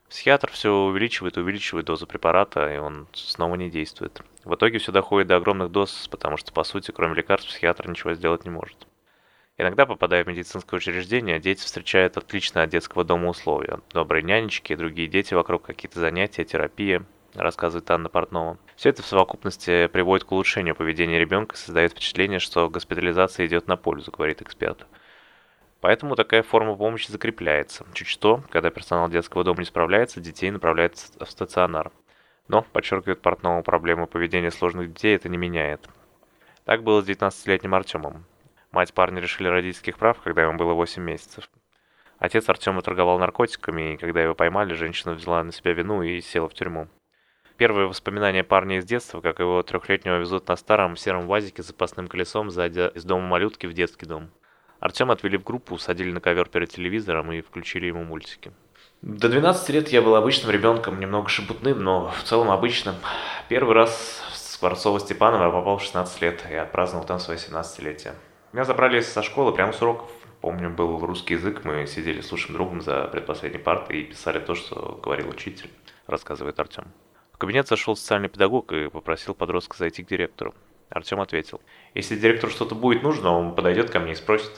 Психиатр 0.08 0.50
все 0.52 0.70
увеличивает 0.72 1.36
увеличивает 1.36 1.86
дозу 1.86 2.06
препарата, 2.06 2.72
и 2.72 2.78
он 2.78 3.08
снова 3.12 3.56
не 3.56 3.70
действует. 3.70 4.22
В 4.44 4.54
итоге 4.54 4.78
все 4.78 4.92
доходит 4.92 5.28
до 5.28 5.36
огромных 5.36 5.72
доз, 5.72 6.08
потому 6.08 6.36
что, 6.36 6.52
по 6.52 6.62
сути, 6.62 6.92
кроме 6.92 7.14
лекарств, 7.14 7.48
психиатр 7.48 7.88
ничего 7.88 8.14
сделать 8.14 8.44
не 8.44 8.50
может. 8.50 8.86
Иногда, 9.58 9.86
попадая 9.86 10.22
в 10.22 10.26
медицинское 10.28 10.76
учреждение, 10.76 11.40
дети 11.40 11.64
встречают 11.64 12.16
отличные 12.16 12.64
от 12.64 12.70
детского 12.70 13.04
дома 13.04 13.28
условия. 13.28 13.80
Добрые 13.90 14.22
нянечки 14.22 14.76
другие 14.76 15.08
дети 15.08 15.34
вокруг 15.34 15.62
какие-то 15.62 15.98
занятия, 15.98 16.44
терапия, 16.44 17.04
рассказывает 17.34 17.90
Анна 17.90 18.08
Портнова. 18.08 18.58
Все 18.76 18.90
это 18.90 19.02
в 19.02 19.06
совокупности 19.06 19.86
приводит 19.88 20.24
к 20.24 20.32
улучшению 20.32 20.74
поведения 20.74 21.18
ребенка 21.18 21.56
и 21.56 21.58
создает 21.58 21.92
впечатление, 21.92 22.38
что 22.38 22.68
госпитализация 22.68 23.46
идет 23.46 23.66
на 23.66 23.76
пользу, 23.76 24.10
говорит 24.12 24.42
эксперт. 24.42 24.86
Поэтому 25.86 26.16
такая 26.16 26.42
форма 26.42 26.74
помощи 26.74 27.12
закрепляется. 27.12 27.86
Чуть 27.92 28.08
что, 28.08 28.42
когда 28.50 28.70
персонал 28.70 29.08
детского 29.08 29.44
дома 29.44 29.60
не 29.60 29.66
справляется, 29.66 30.18
детей 30.18 30.50
направляют 30.50 30.96
в 30.96 31.26
стационар. 31.26 31.92
Но, 32.48 32.62
подчеркивает 32.62 33.22
Портнова, 33.22 33.62
проблему 33.62 34.08
поведения 34.08 34.50
сложных 34.50 34.92
детей 34.92 35.14
это 35.14 35.28
не 35.28 35.36
меняет. 35.36 35.88
Так 36.64 36.82
было 36.82 37.02
с 37.02 37.08
19-летним 37.08 37.72
Артемом. 37.72 38.24
Мать 38.72 38.92
парня 38.94 39.20
решили 39.20 39.46
родительских 39.46 39.96
прав, 39.96 40.20
когда 40.20 40.42
ему 40.42 40.58
было 40.58 40.72
8 40.72 41.00
месяцев. 41.00 41.48
Отец 42.18 42.48
Артема 42.48 42.82
торговал 42.82 43.20
наркотиками, 43.20 43.94
и 43.94 43.96
когда 43.96 44.20
его 44.20 44.34
поймали, 44.34 44.74
женщина 44.74 45.14
взяла 45.14 45.44
на 45.44 45.52
себя 45.52 45.72
вину 45.72 46.02
и 46.02 46.20
села 46.20 46.48
в 46.48 46.54
тюрьму. 46.54 46.88
Первые 47.58 47.86
воспоминания 47.86 48.42
парня 48.42 48.78
из 48.78 48.84
детства, 48.84 49.20
как 49.20 49.38
его 49.38 49.62
трехлетнего 49.62 50.18
везут 50.18 50.48
на 50.48 50.56
старом 50.56 50.96
сером 50.96 51.28
вазике 51.28 51.62
с 51.62 51.66
запасным 51.66 52.08
колесом, 52.08 52.50
зайдя 52.50 52.88
из 52.88 53.04
дома 53.04 53.28
малютки 53.28 53.66
в 53.66 53.72
детский 53.72 54.06
дом. 54.06 54.32
Артема 54.80 55.14
отвели 55.14 55.36
в 55.38 55.44
группу, 55.44 55.74
усадили 55.74 56.10
на 56.10 56.20
ковер 56.20 56.48
перед 56.48 56.70
телевизором 56.70 57.32
и 57.32 57.40
включили 57.40 57.86
ему 57.86 58.04
мультики. 58.04 58.52
До 59.02 59.28
12 59.28 59.68
лет 59.70 59.88
я 59.88 60.02
был 60.02 60.16
обычным 60.16 60.50
ребенком, 60.50 60.98
немного 60.98 61.28
шебутным, 61.28 61.82
но 61.82 62.10
в 62.10 62.22
целом 62.24 62.50
обычным. 62.50 62.94
Первый 63.48 63.74
раз 63.74 64.22
в 64.32 64.34
Скворцово-Степаново 64.34 65.44
я 65.44 65.50
попал 65.50 65.78
в 65.78 65.82
16 65.82 66.22
лет 66.22 66.44
и 66.50 66.54
отпраздновал 66.54 67.06
там 67.06 67.18
свое 67.18 67.38
17-летие. 67.38 68.14
Меня 68.52 68.64
забрали 68.64 69.00
со 69.00 69.22
школы 69.22 69.52
прямо 69.52 69.72
с 69.72 69.82
уроков. 69.82 70.10
Помню, 70.40 70.70
был 70.70 70.98
русский 71.04 71.34
язык, 71.34 71.64
мы 71.64 71.86
сидели 71.86 72.20
с 72.20 72.30
лучшим 72.30 72.54
другом 72.54 72.80
за 72.80 73.04
предпоследней 73.04 73.58
партой 73.58 74.00
и 74.00 74.04
писали 74.04 74.38
то, 74.38 74.54
что 74.54 74.98
говорил 75.02 75.28
учитель, 75.28 75.70
рассказывает 76.06 76.58
Артем. 76.58 76.84
В 77.32 77.38
кабинет 77.38 77.68
зашел 77.68 77.96
социальный 77.96 78.28
педагог 78.28 78.72
и 78.72 78.88
попросил 78.88 79.34
подростка 79.34 79.76
зайти 79.76 80.02
к 80.02 80.08
директору. 80.08 80.54
Артем 80.88 81.20
ответил, 81.20 81.60
если 81.94 82.16
директору 82.16 82.52
что-то 82.52 82.74
будет 82.74 83.02
нужно, 83.02 83.30
он 83.30 83.54
подойдет 83.54 83.90
ко 83.90 83.98
мне 83.98 84.12
и 84.12 84.14
спросит. 84.14 84.52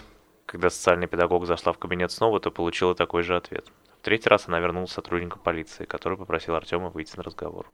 Когда 0.49 0.71
социальный 0.71 1.07
педагог 1.07 1.45
зашла 1.45 1.75
в 1.75 1.79
кабинет 1.79 2.11
снова, 2.11 2.41
то 2.41 2.51
получила 2.51 2.95
такой 2.95 3.23
же 3.23 3.37
ответ. 3.37 3.71
В 3.99 4.03
третий 4.03 4.31
раз 4.31 4.49
она 4.49 4.59
вернулась 4.61 4.93
сотруднику 4.93 5.39
полиции, 5.39 5.85
который 5.85 6.17
попросил 6.17 6.55
Артема 6.55 6.89
выйти 6.89 7.19
на 7.19 7.23
разговор. 7.23 7.71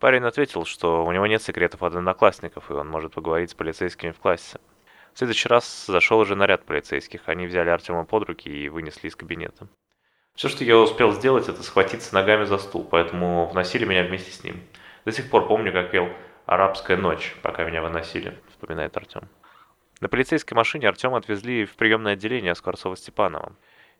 Парень 0.00 0.24
ответил, 0.24 0.64
что 0.64 1.06
у 1.06 1.12
него 1.12 1.28
нет 1.28 1.40
секретов 1.40 1.84
от 1.84 1.94
одноклассников, 1.94 2.68
и 2.68 2.74
он 2.74 2.88
может 2.88 3.14
поговорить 3.14 3.50
с 3.50 3.54
полицейскими 3.54 4.10
в 4.10 4.18
классе. 4.18 4.58
В 5.12 5.18
следующий 5.18 5.48
раз 5.48 5.86
зашел 5.86 6.18
уже 6.18 6.34
наряд 6.34 6.64
полицейских. 6.64 7.28
Они 7.28 7.46
взяли 7.46 7.70
Артема 7.70 8.04
под 8.04 8.24
руки 8.24 8.48
и 8.48 8.68
вынесли 8.68 9.06
из 9.06 9.14
кабинета. 9.14 9.68
Все, 10.34 10.48
что 10.48 10.64
я 10.64 10.76
успел 10.76 11.12
сделать, 11.12 11.48
это 11.48 11.62
схватиться 11.62 12.12
ногами 12.12 12.42
за 12.42 12.58
стул, 12.58 12.84
поэтому 12.90 13.46
вносили 13.46 13.84
меня 13.84 14.02
вместе 14.02 14.32
с 14.32 14.42
ним. 14.42 14.64
До 15.04 15.12
сих 15.12 15.30
пор 15.30 15.46
помню, 15.46 15.72
как 15.72 15.92
пел 15.92 16.08
«Арабская 16.44 16.96
ночь», 16.96 17.36
пока 17.40 17.62
меня 17.62 17.82
выносили, 17.82 18.36
вспоминает 18.50 18.96
Артем. 18.96 19.28
На 20.04 20.10
полицейской 20.10 20.54
машине 20.54 20.86
Артема 20.86 21.16
отвезли 21.16 21.64
в 21.64 21.76
приемное 21.76 22.12
отделение 22.12 22.54
Скворцова-Степанова. 22.54 23.54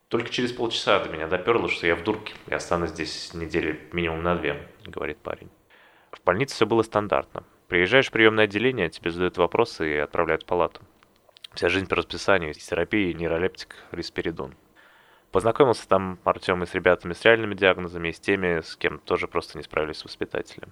Только 0.09 0.29
через 0.29 0.53
полчаса 0.53 1.03
до 1.03 1.09
меня 1.09 1.27
доперло, 1.29 1.67
что 1.71 1.87
я 1.87 1.97
в 1.97 2.05
дурке 2.05 2.35
и 2.47 2.53
останусь 2.53 2.91
здесь 2.91 3.33
недели 3.33 3.81
минимум 3.91 4.23
на 4.23 4.37
две, 4.37 4.69
говорит 4.85 5.17
парень. 5.17 5.49
В 6.13 6.23
больнице 6.23 6.57
все 6.57 6.67
было 6.67 6.83
стандартно. 6.83 7.45
Приезжаешь 7.69 8.09
в 8.09 8.11
приемное 8.11 8.45
отделение, 8.45 8.91
тебе 8.91 9.11
задают 9.11 9.39
вопросы 9.39 9.95
и 9.95 9.97
отправляют 9.97 10.43
в 10.43 10.47
палату. 10.47 10.83
Вся 11.55 11.71
жизнь 11.71 11.89
по 11.89 11.97
расписанию, 11.97 12.53
терапия, 12.53 13.15
нейролептик, 13.15 13.75
рисперидон. 13.91 14.55
Познакомился 15.33 15.89
там 15.89 16.19
Артем 16.25 16.63
и 16.65 16.67
с 16.67 16.75
ребятами 16.75 17.15
с 17.15 17.25
реальными 17.25 17.55
диагнозами, 17.55 18.09
и 18.09 18.13
с 18.13 18.21
теми, 18.21 18.61
с 18.61 18.77
кем 18.77 18.99
тоже 18.99 19.27
просто 19.27 19.57
не 19.57 19.65
справились 19.65 19.97
с 19.97 20.05
воспитателем. 20.05 20.71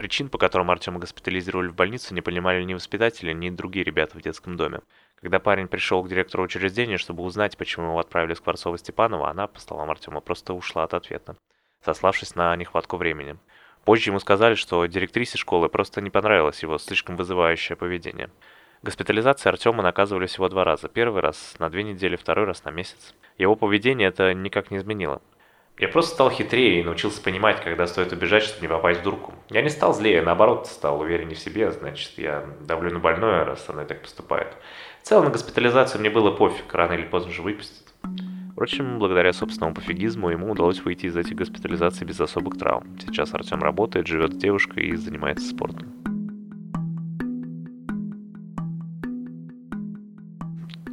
Причин, 0.00 0.30
по 0.30 0.38
которым 0.38 0.70
Артема 0.70 0.98
госпитализировали 0.98 1.68
в 1.68 1.74
больницу, 1.74 2.14
не 2.14 2.22
понимали 2.22 2.62
ни 2.62 2.72
воспитатели, 2.72 3.34
ни 3.34 3.50
другие 3.50 3.84
ребята 3.84 4.16
в 4.16 4.22
детском 4.22 4.56
доме. 4.56 4.80
Когда 5.20 5.40
парень 5.40 5.68
пришел 5.68 6.02
к 6.02 6.08
директору 6.08 6.42
учреждения, 6.42 6.96
чтобы 6.96 7.22
узнать, 7.22 7.58
почему 7.58 7.88
его 7.88 7.98
отправили 7.98 8.32
с 8.32 8.38
Скворцова-Степанова, 8.38 9.28
она, 9.28 9.46
по 9.46 9.60
словам 9.60 9.90
Артема, 9.90 10.22
просто 10.22 10.54
ушла 10.54 10.84
от 10.84 10.94
ответа, 10.94 11.36
сославшись 11.84 12.34
на 12.34 12.56
нехватку 12.56 12.96
времени. 12.96 13.36
Позже 13.84 14.08
ему 14.08 14.20
сказали, 14.20 14.54
что 14.54 14.86
директрисе 14.86 15.36
школы 15.36 15.68
просто 15.68 16.00
не 16.00 16.08
понравилось 16.08 16.62
его 16.62 16.78
слишком 16.78 17.16
вызывающее 17.16 17.76
поведение. 17.76 18.30
Госпитализации 18.82 19.50
Артема 19.50 19.82
наказывали 19.82 20.24
всего 20.24 20.48
два 20.48 20.64
раза. 20.64 20.88
Первый 20.88 21.20
раз 21.20 21.56
на 21.58 21.68
две 21.68 21.82
недели, 21.82 22.16
второй 22.16 22.46
раз 22.46 22.64
на 22.64 22.70
месяц. 22.70 23.14
Его 23.36 23.54
поведение 23.54 24.08
это 24.08 24.32
никак 24.32 24.70
не 24.70 24.78
изменило. 24.78 25.20
Я 25.80 25.88
просто 25.88 26.12
стал 26.12 26.30
хитрее 26.30 26.80
и 26.80 26.84
научился 26.84 27.22
понимать, 27.22 27.62
когда 27.64 27.86
стоит 27.86 28.12
убежать, 28.12 28.42
чтобы 28.42 28.60
не 28.60 28.68
попасть 28.68 29.00
в 29.00 29.02
дурку. 29.02 29.32
Я 29.48 29.62
не 29.62 29.70
стал 29.70 29.94
злее, 29.94 30.20
наоборот, 30.20 30.66
стал 30.66 31.00
увереннее 31.00 31.36
в 31.36 31.38
себе, 31.38 31.70
значит, 31.70 32.18
я 32.18 32.44
давлю 32.60 32.92
на 32.92 32.98
больное, 32.98 33.46
раз 33.46 33.64
со 33.64 33.72
мной 33.72 33.86
так 33.86 34.02
поступает. 34.02 34.54
В 35.02 35.06
целом 35.06 35.24
на 35.24 35.30
госпитализацию 35.30 36.02
мне 36.02 36.10
было 36.10 36.32
пофиг, 36.32 36.74
рано 36.74 36.92
или 36.92 37.06
поздно 37.06 37.32
же 37.32 37.40
выпустят. 37.40 37.94
Впрочем, 38.52 38.98
благодаря 38.98 39.32
собственному 39.32 39.74
пофигизму 39.74 40.28
ему 40.28 40.50
удалось 40.50 40.82
выйти 40.82 41.06
из 41.06 41.16
этих 41.16 41.34
госпитализаций 41.34 42.06
без 42.06 42.20
особых 42.20 42.58
травм. 42.58 42.98
Сейчас 43.00 43.32
Артем 43.32 43.62
работает, 43.62 44.06
живет 44.06 44.34
с 44.34 44.36
девушкой 44.36 44.88
и 44.88 44.96
занимается 44.96 45.48
спортом. 45.48 45.94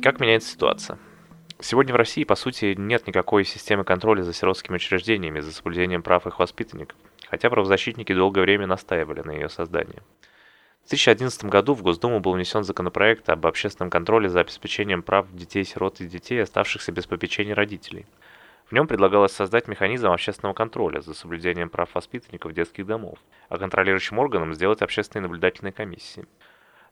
Как 0.01 0.21
меняется 0.21 0.49
ситуация? 0.49 0.97
Сегодня 1.59 1.91
в 1.91 1.97
России, 1.97 2.23
по 2.23 2.35
сути, 2.35 2.75
нет 2.77 3.07
никакой 3.07 3.43
системы 3.43 3.83
контроля 3.83 4.21
за 4.21 4.31
сиротскими 4.31 4.75
учреждениями, 4.75 5.39
за 5.39 5.51
соблюдением 5.51 6.03
прав 6.03 6.27
их 6.27 6.37
воспитанников, 6.37 6.95
хотя 7.27 7.49
правозащитники 7.49 8.13
долгое 8.13 8.41
время 8.41 8.67
настаивали 8.67 9.21
на 9.21 9.31
ее 9.31 9.49
создании. 9.49 10.03
В 10.85 10.89
2011 10.89 11.45
году 11.45 11.73
в 11.73 11.81
Госдуму 11.81 12.19
был 12.19 12.33
внесен 12.33 12.63
законопроект 12.63 13.27
об 13.29 13.47
общественном 13.47 13.89
контроле 13.89 14.29
за 14.29 14.41
обеспечением 14.41 15.01
прав 15.01 15.25
детей-сирот 15.33 15.99
и 15.99 16.07
детей, 16.07 16.41
оставшихся 16.43 16.91
без 16.91 17.07
попечения 17.07 17.55
родителей. 17.55 18.05
В 18.67 18.71
нем 18.71 18.85
предлагалось 18.85 19.31
создать 19.31 19.67
механизм 19.67 20.07
общественного 20.11 20.53
контроля 20.53 21.01
за 21.01 21.15
соблюдением 21.15 21.69
прав 21.69 21.93
воспитанников 21.95 22.53
детских 22.53 22.85
домов, 22.85 23.17
а 23.49 23.57
контролирующим 23.57 24.19
органом 24.19 24.53
сделать 24.53 24.83
общественные 24.83 25.23
наблюдательные 25.23 25.73
комиссии. 25.73 26.25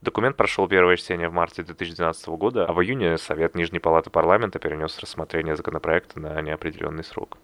Документ 0.01 0.38
прошел 0.38 0.67
первое 0.67 0.97
чтение 0.97 1.29
в 1.29 1.34
марте 1.34 1.63
2012 1.63 2.27
года, 2.29 2.65
а 2.65 2.73
в 2.73 2.81
июне 2.81 3.17
Совет 3.17 3.55
Нижней 3.55 3.79
Палаты 3.79 4.10
Парламента 4.10 4.60
перенес 4.60 4.99
рассмотрение 4.99 5.55
законопроекта 5.55 6.19
на 6.19 6.41
неопределенный 6.41 7.03
срок. 7.03 7.38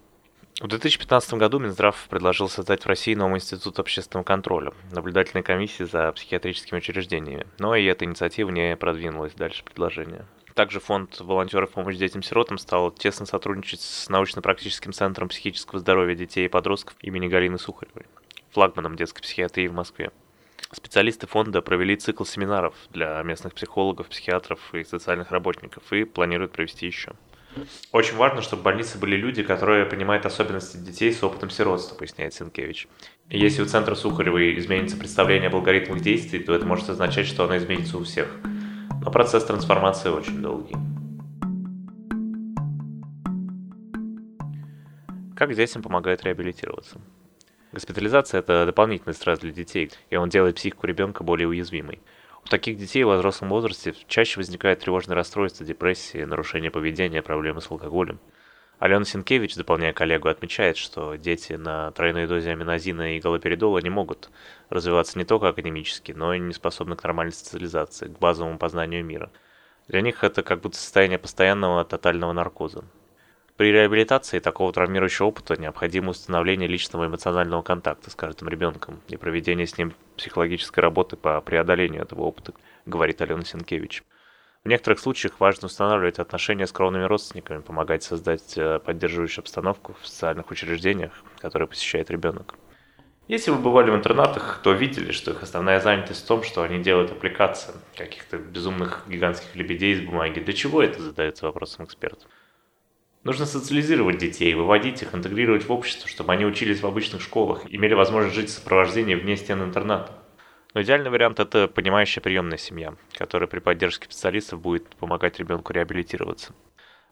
В 0.60 0.68
2015 0.68 1.34
году 1.36 1.58
Минздрав 1.58 2.08
предложил 2.08 2.48
создать 2.48 2.84
в 2.84 2.88
России 2.88 3.16
новый 3.16 3.38
институт 3.38 3.80
общественного 3.80 4.24
контроля, 4.24 4.74
наблюдательной 4.92 5.42
комиссии 5.42 5.86
за 5.86 6.12
психиатрическими 6.12 6.78
учреждениями, 6.78 7.48
но 7.58 7.76
и 7.76 7.84
эта 7.86 8.06
инициатива 8.06 8.52
не 8.52 8.76
продвинулась 8.76 9.34
дальше 9.34 9.64
предложения. 9.64 10.28
Также 10.54 10.80
фонд 10.80 11.20
волонтеров 11.20 11.72
помощи 11.72 11.98
детям-сиротам 11.98 12.60
стал 12.60 12.92
тесно 12.92 13.26
сотрудничать 13.26 13.82
с 13.82 14.08
научно-практическим 14.10 14.94
центром 14.94 15.30
психического 15.30 15.80
здоровья 15.80 16.14
детей 16.14 16.46
и 16.46 16.50
подростков 16.50 16.96
имени 17.02 17.28
Галины 17.28 17.58
Сухаревой, 17.58 18.06
флагманом 18.52 18.96
детской 18.96 19.22
психиатрии 19.22 19.68
в 19.68 19.74
Москве. 19.74 20.12
Специалисты 20.72 21.28
фонда 21.28 21.62
провели 21.62 21.96
цикл 21.96 22.24
семинаров 22.24 22.76
для 22.92 23.22
местных 23.24 23.54
психологов, 23.54 24.08
психиатров 24.08 24.74
и 24.74 24.84
социальных 24.84 25.32
работников 25.32 25.84
и 25.92 26.04
планируют 26.04 26.52
провести 26.52 26.86
еще. 26.86 27.14
Очень 27.92 28.16
важно, 28.16 28.42
чтобы 28.42 28.62
в 28.62 28.66
больнице 28.66 28.98
были 28.98 29.16
люди, 29.16 29.44
которые 29.44 29.86
понимают 29.86 30.26
особенности 30.26 30.78
детей 30.78 31.12
с 31.12 31.22
опытом 31.24 31.50
сиротства, 31.50 31.96
поясняет 31.96 32.34
Сенкевич. 32.34 32.88
Если 33.30 33.62
у 33.62 33.66
центра 33.66 33.96
Сухаревой 33.96 34.58
изменится 34.58 34.98
представление 34.98 35.48
об 35.48 35.56
алгоритмах 35.56 36.02
действий, 36.02 36.40
то 36.40 36.54
это 36.54 36.66
может 36.66 36.90
означать, 36.90 37.28
что 37.28 37.44
оно 37.44 37.58
изменится 37.58 37.98
у 37.98 38.04
всех. 38.04 38.30
Но 39.04 39.12
процесс 39.12 39.44
трансформации 39.44 40.10
очень 40.10 40.42
долгий. 40.42 40.76
Как 45.36 45.54
детям 45.56 45.82
помогает 45.82 46.24
реабилитироваться? 46.24 47.02
Госпитализация– 47.72 48.40
это 48.42 48.66
дополнительный 48.66 49.14
стресс 49.14 49.40
для 49.40 49.52
детей, 49.52 49.92
и 50.10 50.18
он 50.18 50.28
делает 50.28 50.58
психику 50.58 50.88
ребенка 50.88 51.24
более 51.24 51.48
уязвимой. 51.48 52.02
У 52.44 52.50
таких 52.50 52.78
детей 52.78 53.04
в 53.06 53.16
взрослом 53.16 53.50
возрасте 53.50 53.94
чаще 54.08 54.40
возникает 54.40 54.80
тревожное 54.80 55.16
расстройство, 55.16 55.66
депрессия, 55.66 56.26
нарушение 56.26 56.70
поведения, 56.70 57.22
проблемы 57.22 57.62
с 57.62 57.72
алкоголем. 57.72 58.20
Алена 58.80 59.06
Сенкевич, 59.06 59.56
дополняя 59.56 59.94
коллегу, 59.94 60.28
отмечает, 60.28 60.76
что 60.76 61.16
дети 61.16 61.54
на 61.54 61.92
тройной 61.92 62.28
дозе 62.28 62.52
аминозина 62.52 63.16
и 63.16 63.20
галоперидола 63.22 63.78
не 63.78 63.92
могут 63.92 64.32
развиваться 64.70 65.18
не 65.18 65.24
только 65.24 65.50
академически, 65.50 66.12
но 66.12 66.34
и 66.34 66.40
не 66.40 66.54
способны 66.54 66.98
к 66.98 67.04
нормальной 67.04 67.32
социализации, 67.32 68.08
к 68.08 68.20
базовому 68.20 68.58
познанию 68.58 69.06
мира. 69.06 69.32
Для 69.88 70.02
них 70.02 70.24
это 70.24 70.44
как 70.44 70.62
будто 70.62 70.78
состояние 70.78 71.20
постоянного 71.20 71.86
тотального 71.86 72.34
наркоза. 72.34 72.84
При 73.58 73.72
реабилитации 73.72 74.40
такого 74.40 74.74
травмирующего 74.74 75.28
опыта 75.28 75.60
необходимо 75.60 76.12
установление 76.12 76.68
личного 76.68 77.06
эмоционального 77.06 77.62
контакта 77.62 78.10
с 78.10 78.16
каждым 78.16 78.50
ребенком 78.50 79.02
и 79.08 79.18
проведение 79.18 79.68
с 79.68 79.78
ним 79.78 79.94
психологической 80.18 80.82
работы 80.82 81.16
по 81.16 81.40
преодолению 81.42 82.02
этого 82.02 82.22
опыта, 82.22 82.54
говорит 82.86 83.22
Алена 83.22 83.44
Сенкевич. 83.44 84.04
В 84.64 84.68
некоторых 84.68 85.00
случаях 85.00 85.40
важно 85.40 85.66
устанавливать 85.68 86.20
отношения 86.20 86.68
с 86.68 86.72
кровными 86.72 87.04
родственниками, 87.04 87.62
помогать 87.62 88.04
создать 88.04 88.56
э, 88.58 88.80
поддерживающую 88.80 89.42
обстановку 89.42 89.96
в 90.00 90.08
социальных 90.08 90.52
учреждениях, 90.52 91.14
которые 91.40 91.68
посещает 91.68 92.12
ребенок. 92.12 92.56
Если 93.28 93.50
вы 93.50 93.58
бывали 93.58 93.90
в 93.90 93.96
интернатах, 93.96 94.60
то 94.64 94.74
видели, 94.74 95.12
что 95.12 95.32
их 95.32 95.42
основная 95.42 95.80
занятость 95.80 96.24
в 96.24 96.28
том, 96.28 96.44
что 96.44 96.62
они 96.64 96.80
делают 96.80 97.12
аппликации 97.12 97.74
каких-то 97.96 98.38
безумных 98.38 99.04
гигантских 99.08 99.56
лебедей 99.56 99.94
из 99.94 100.02
бумаги. 100.02 100.40
Для 100.40 100.54
чего 100.54 100.84
это, 100.84 101.02
задается 101.02 101.46
вопросом 101.46 101.86
эксперт. 101.86 102.28
Нужно 103.24 103.46
социализировать 103.46 104.18
детей, 104.18 104.56
выводить 104.56 105.04
их, 105.04 105.14
интегрировать 105.14 105.68
в 105.68 105.72
общество, 105.72 106.10
чтобы 106.10 106.34
они 106.34 106.44
учились 106.44 106.82
в 106.82 106.88
обычных 106.88 107.22
школах, 107.22 107.62
имели 107.70 107.94
возможность 107.94 108.36
жить 108.36 108.50
в 108.50 108.54
сопровождении 108.54 109.14
вне 109.14 109.38
стен 109.38 109.62
интерната. 109.62 110.12
Но 110.74 110.82
идеальный 110.82 111.12
вариант– 111.12 111.40
это 111.40 111.68
понимающая 111.68 112.24
приемная 112.24 112.58
семья, 112.58 112.96
которая 113.14 113.48
при 113.48 113.60
поддержке 113.60 114.06
специалистов 114.06 114.60
будет 114.60 114.96
помогать 114.96 115.38
ребенку 115.38 115.72
реабилитироваться. 115.72 116.56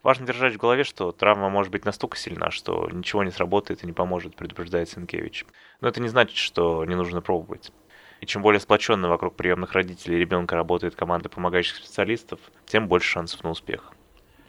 Важно 0.02 0.26
держать 0.26 0.56
в 0.56 0.58
голове, 0.58 0.84
что 0.84 1.12
травма 1.12 1.50
может 1.50 1.72
быть 1.72 1.86
настолько 1.86 2.18
сильна, 2.18 2.50
что 2.50 2.90
ничего 2.92 3.24
не 3.24 3.30
сработает 3.30 3.84
и 3.84 3.86
не 3.86 3.94
поможет, 3.94 4.36
предупреждает 4.36 4.90
Сенкевич. 4.90 5.46
Но 5.80 5.90
это 5.90 6.02
не 6.02 6.08
значит, 6.08 6.38
что 6.38 6.86
не 6.86 6.96
нужно 6.96 7.22
пробовать. 7.22 7.72
И 8.20 8.26
чем 8.26 8.42
более 8.42 8.60
сплоченно 8.60 9.10
вокруг 9.10 9.36
приемных 9.36 9.74
родителей 9.74 10.18
ребенка 10.18 10.56
работает 10.56 10.96
команда 10.96 11.30
помогающих 11.30 11.76
специалистов, 11.76 12.40
тем 12.66 12.88
больше 12.88 13.10
шансов 13.10 13.44
на 13.44 13.52
успех. 13.52 13.94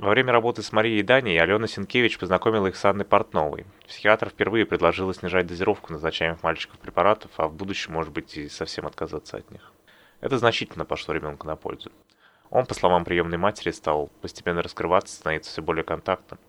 Во 0.00 0.08
время 0.08 0.32
работы 0.32 0.62
с 0.62 0.72
Марией 0.72 1.00
и 1.00 1.02
Даней 1.02 1.38
Алена 1.38 1.66
Сенкевич 1.66 2.18
познакомила 2.18 2.68
их 2.68 2.76
с 2.76 2.84
Анной 2.86 3.04
Портновой. 3.04 3.66
Психиатр 3.86 4.30
впервые 4.30 4.64
предложила 4.64 5.12
снижать 5.12 5.46
дозировку 5.46 5.92
назначаемых 5.92 6.42
мальчиков 6.42 6.78
препаратов, 6.78 7.32
а 7.36 7.48
в 7.48 7.52
будущем, 7.52 7.92
может 7.92 8.10
быть, 8.10 8.34
и 8.38 8.48
совсем 8.48 8.86
отказаться 8.86 9.36
от 9.36 9.50
них. 9.50 9.72
Это 10.22 10.38
значительно 10.38 10.86
пошло 10.86 11.12
ребенку 11.12 11.46
на 11.46 11.54
пользу. 11.54 11.92
Он, 12.48 12.64
по 12.64 12.72
словам 12.72 13.04
приемной 13.04 13.36
матери, 13.36 13.72
стал 13.72 14.10
постепенно 14.22 14.62
раскрываться, 14.62 15.14
становиться 15.14 15.50
все 15.50 15.60
более 15.60 15.84
контактным. 15.84 16.40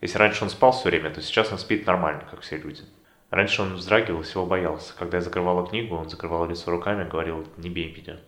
Если 0.00 0.16
раньше 0.16 0.42
он 0.42 0.48
спал 0.48 0.72
все 0.72 0.88
время, 0.88 1.10
то 1.10 1.20
сейчас 1.20 1.52
он 1.52 1.58
спит 1.58 1.86
нормально, 1.86 2.26
как 2.30 2.40
все 2.40 2.56
люди. 2.56 2.84
Раньше 3.28 3.60
он 3.60 3.74
вздрагивал, 3.74 4.22
всего 4.22 4.46
боялся. 4.46 4.94
Когда 4.98 5.18
я 5.18 5.22
закрывала 5.22 5.68
книгу, 5.68 5.94
он 5.94 6.08
закрывал 6.08 6.46
лицо 6.46 6.70
руками 6.70 7.04
и 7.04 7.10
говорил 7.10 7.46
«не 7.58 7.68
бей 7.68 7.94
меня». 7.94 8.18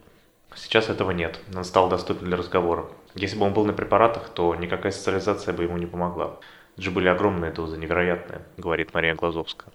Сейчас 0.55 0.91
этого 0.91 1.13
нет, 1.13 1.41
он 1.55 1.65
стал 1.65 1.89
доступен 1.89 2.27
для 2.27 2.37
разговора. 2.37 2.91
Если 3.17 3.39
бы 3.39 3.47
он 3.47 3.55
был 3.55 3.65
на 3.65 3.73
препаратах, 3.73 4.29
то 4.29 4.55
никакая 4.55 4.93
социализация 4.93 5.55
бы 5.55 5.63
ему 5.63 5.79
не 5.79 5.87
помогла. 5.87 6.39
Это 6.75 6.83
же 6.83 6.91
были 6.91 7.09
огромные 7.09 7.51
дозы, 7.51 7.79
невероятные, 7.79 8.43
говорит 8.59 8.93
Мария 8.93 9.15
Глазовская. 9.15 9.73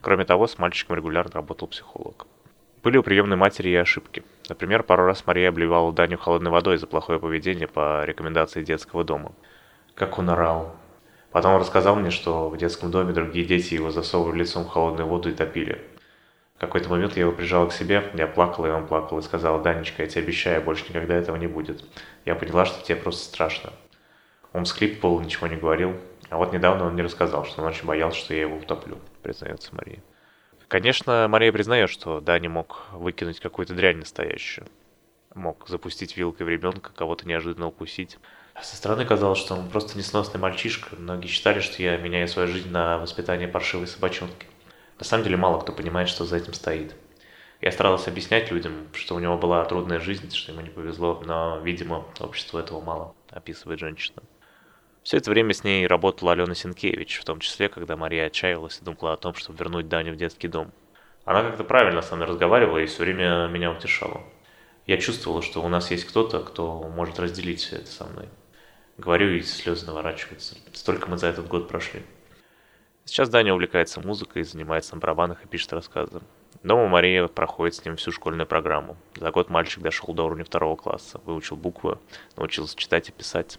Кроме 0.00 0.24
того, 0.24 0.48
с 0.48 0.58
мальчиком 0.58 0.96
регулярно 0.96 1.34
работал 1.34 1.68
психолог. 1.68 2.26
Были 2.82 2.96
у 2.96 3.04
приемной 3.04 3.36
матери 3.36 3.68
и 3.68 3.76
ошибки. 3.76 4.24
Например, 4.48 4.82
пару 4.82 5.04
раз 5.04 5.24
Мария 5.24 5.50
обливала 5.50 5.92
Даню 5.92 6.18
холодной 6.18 6.50
водой 6.50 6.78
за 6.78 6.88
плохое 6.88 7.20
поведение 7.20 7.68
по 7.68 8.04
рекомендации 8.04 8.64
детского 8.64 9.04
дома. 9.04 9.30
Как 9.94 10.18
он 10.18 10.28
орал. 10.28 10.74
Потом 11.30 11.54
он 11.54 11.60
рассказал 11.60 11.94
мне, 11.94 12.10
что 12.10 12.48
в 12.48 12.56
детском 12.56 12.90
доме 12.90 13.12
другие 13.12 13.46
дети 13.46 13.74
его 13.74 13.92
засовывали 13.92 14.40
лицом 14.40 14.64
в 14.64 14.68
холодную 14.68 15.06
воду 15.06 15.30
и 15.30 15.32
топили 15.32 15.80
какой-то 16.66 16.88
момент 16.90 17.16
я 17.16 17.22
его 17.22 17.32
прижала 17.32 17.68
к 17.68 17.72
себе, 17.72 18.10
я 18.14 18.26
плакала, 18.26 18.66
и 18.66 18.70
он 18.70 18.86
плакал, 18.86 19.18
и 19.18 19.22
сказала, 19.22 19.60
Данечка, 19.60 20.02
я 20.02 20.08
тебе 20.08 20.22
обещаю, 20.22 20.62
больше 20.62 20.84
никогда 20.88 21.14
этого 21.14 21.36
не 21.36 21.48
будет. 21.48 21.84
Я 22.24 22.34
поняла, 22.34 22.64
что 22.66 22.84
тебе 22.84 22.96
просто 22.96 23.24
страшно. 23.24 23.72
Он 24.52 24.64
всхлипывал, 24.64 25.20
ничего 25.20 25.48
не 25.48 25.56
говорил. 25.56 25.96
А 26.30 26.36
вот 26.36 26.52
недавно 26.52 26.86
он 26.86 26.94
мне 26.94 27.02
рассказал, 27.02 27.44
что 27.44 27.62
он 27.62 27.68
очень 27.68 27.84
боялся, 27.84 28.18
что 28.18 28.32
я 28.34 28.42
его 28.42 28.56
утоплю, 28.56 28.98
признается 29.22 29.74
Мария. 29.74 30.02
Конечно, 30.68 31.26
Мария 31.28 31.52
признает, 31.52 31.90
что 31.90 32.20
Даня 32.20 32.48
мог 32.48 32.86
выкинуть 32.92 33.40
какую-то 33.40 33.74
дрянь 33.74 33.98
настоящую. 33.98 34.66
Мог 35.34 35.68
запустить 35.68 36.16
вилкой 36.16 36.46
в 36.46 36.48
ребенка, 36.48 36.92
кого-то 36.94 37.26
неожиданно 37.26 37.66
укусить. 37.66 38.18
Со 38.62 38.76
стороны 38.76 39.04
казалось, 39.04 39.38
что 39.38 39.54
он 39.54 39.68
просто 39.68 39.98
несносный 39.98 40.40
мальчишка. 40.40 40.94
Многие 40.96 41.26
считали, 41.26 41.60
что 41.60 41.82
я 41.82 41.96
меняю 41.96 42.28
свою 42.28 42.48
жизнь 42.48 42.70
на 42.70 42.98
воспитание 42.98 43.48
паршивой 43.48 43.86
собачонки. 43.86 44.46
На 44.98 45.04
самом 45.04 45.24
деле 45.24 45.36
мало 45.36 45.60
кто 45.60 45.72
понимает, 45.72 46.08
что 46.08 46.24
за 46.24 46.36
этим 46.36 46.52
стоит. 46.52 46.94
Я 47.60 47.70
старался 47.70 48.10
объяснять 48.10 48.50
людям, 48.50 48.88
что 48.92 49.14
у 49.14 49.20
него 49.20 49.38
была 49.38 49.64
трудная 49.64 50.00
жизнь, 50.00 50.30
что 50.30 50.52
ему 50.52 50.62
не 50.62 50.70
повезло, 50.70 51.22
но, 51.24 51.60
видимо, 51.62 52.04
обществу 52.18 52.58
этого 52.58 52.80
мало, 52.80 53.14
описывает 53.30 53.78
женщина. 53.78 54.22
Все 55.02 55.16
это 55.16 55.30
время 55.30 55.52
с 55.52 55.64
ней 55.64 55.86
работала 55.86 56.32
Алена 56.32 56.54
Сенкевич, 56.54 57.18
в 57.18 57.24
том 57.24 57.40
числе, 57.40 57.68
когда 57.68 57.96
Мария 57.96 58.26
отчаялась 58.26 58.78
и 58.78 58.84
думала 58.84 59.14
о 59.14 59.16
том, 59.16 59.34
чтобы 59.34 59.58
вернуть 59.58 59.88
Даню 59.88 60.12
в 60.12 60.16
детский 60.16 60.48
дом. 60.48 60.72
Она 61.24 61.42
как-то 61.42 61.64
правильно 61.64 62.02
со 62.02 62.16
мной 62.16 62.28
разговаривала 62.28 62.78
и 62.78 62.86
все 62.86 63.02
время 63.02 63.46
меня 63.48 63.70
утешала. 63.70 64.22
Я 64.86 64.98
чувствовала, 64.98 65.42
что 65.42 65.62
у 65.62 65.68
нас 65.68 65.90
есть 65.90 66.04
кто-то, 66.04 66.40
кто 66.40 66.82
может 66.82 67.20
разделить 67.20 67.60
все 67.60 67.76
это 67.76 67.86
со 67.86 68.04
мной. 68.04 68.28
Говорю, 68.98 69.30
и 69.30 69.42
слезы 69.42 69.86
наворачиваются. 69.86 70.56
Столько 70.72 71.08
мы 71.08 71.16
за 71.16 71.28
этот 71.28 71.46
год 71.46 71.68
прошли. 71.68 72.02
Сейчас 73.04 73.28
Даня 73.28 73.52
увлекается 73.52 74.00
музыкой, 74.00 74.44
занимается 74.44 74.94
на 74.94 75.00
барабанах 75.00 75.44
и 75.44 75.48
пишет 75.48 75.72
рассказы. 75.72 76.20
Дома 76.62 76.86
Мария 76.86 77.26
проходит 77.26 77.74
с 77.74 77.84
ним 77.84 77.96
всю 77.96 78.12
школьную 78.12 78.46
программу. 78.46 78.96
За 79.16 79.32
год 79.32 79.50
мальчик 79.50 79.82
дошел 79.82 80.14
до 80.14 80.24
уровня 80.24 80.44
второго 80.44 80.76
класса, 80.76 81.20
выучил 81.24 81.56
буквы, 81.56 81.98
научился 82.36 82.76
читать 82.76 83.08
и 83.08 83.12
писать. 83.12 83.58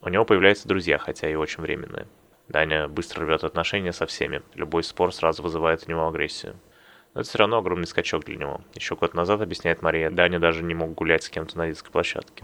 У 0.00 0.08
него 0.08 0.24
появляются 0.24 0.66
друзья, 0.66 0.96
хотя 0.96 1.30
и 1.30 1.34
очень 1.34 1.62
временные. 1.62 2.06
Даня 2.48 2.88
быстро 2.88 3.26
рвет 3.26 3.44
отношения 3.44 3.92
со 3.92 4.06
всеми, 4.06 4.42
любой 4.54 4.82
спор 4.82 5.12
сразу 5.12 5.42
вызывает 5.42 5.84
у 5.86 5.90
него 5.90 6.08
агрессию. 6.08 6.56
Но 7.14 7.20
это 7.20 7.28
все 7.28 7.38
равно 7.38 7.58
огромный 7.58 7.86
скачок 7.86 8.24
для 8.24 8.36
него. 8.36 8.62
Еще 8.74 8.96
год 8.96 9.12
назад, 9.12 9.42
объясняет 9.42 9.82
Мария, 9.82 10.10
Даня 10.10 10.38
даже 10.38 10.62
не 10.62 10.74
мог 10.74 10.94
гулять 10.94 11.24
с 11.24 11.28
кем-то 11.28 11.58
на 11.58 11.68
детской 11.68 11.90
площадке. 11.90 12.42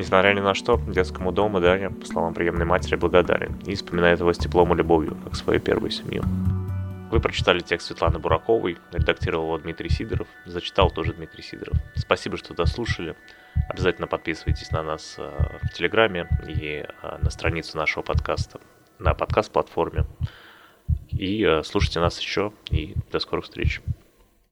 Несмотря 0.00 0.32
ни 0.32 0.40
на 0.40 0.54
что, 0.54 0.80
детскому 0.88 1.30
дому 1.30 1.60
Даня, 1.60 1.90
по 1.90 2.06
словам 2.06 2.32
приемной 2.32 2.64
матери, 2.64 2.96
благодарен 2.96 3.56
и 3.66 3.74
вспоминает 3.74 4.18
его 4.20 4.32
с 4.32 4.38
теплом 4.38 4.72
и 4.72 4.76
любовью, 4.76 5.14
как 5.24 5.36
свою 5.36 5.60
первую 5.60 5.90
семью. 5.90 6.22
Вы 7.10 7.20
прочитали 7.20 7.60
текст 7.60 7.88
Светланы 7.88 8.18
Бураковой, 8.18 8.78
редактировал 8.92 9.48
его 9.48 9.58
Дмитрий 9.58 9.90
Сидоров, 9.90 10.26
зачитал 10.46 10.90
тоже 10.90 11.12
Дмитрий 11.12 11.42
Сидоров. 11.42 11.76
Спасибо, 11.96 12.38
что 12.38 12.54
дослушали. 12.54 13.14
Обязательно 13.68 14.06
подписывайтесь 14.06 14.70
на 14.70 14.82
нас 14.82 15.16
э, 15.18 15.30
в 15.64 15.74
Телеграме 15.74 16.26
и 16.48 16.86
э, 16.86 17.18
на 17.20 17.28
страницу 17.28 17.76
нашего 17.76 18.02
подкаста 18.02 18.58
на 18.98 19.12
подкаст-платформе. 19.12 20.06
И 21.10 21.44
э, 21.44 21.62
слушайте 21.62 22.00
нас 22.00 22.18
еще, 22.18 22.54
и 22.70 22.94
до 23.12 23.18
скорых 23.18 23.44
встреч. 23.44 23.82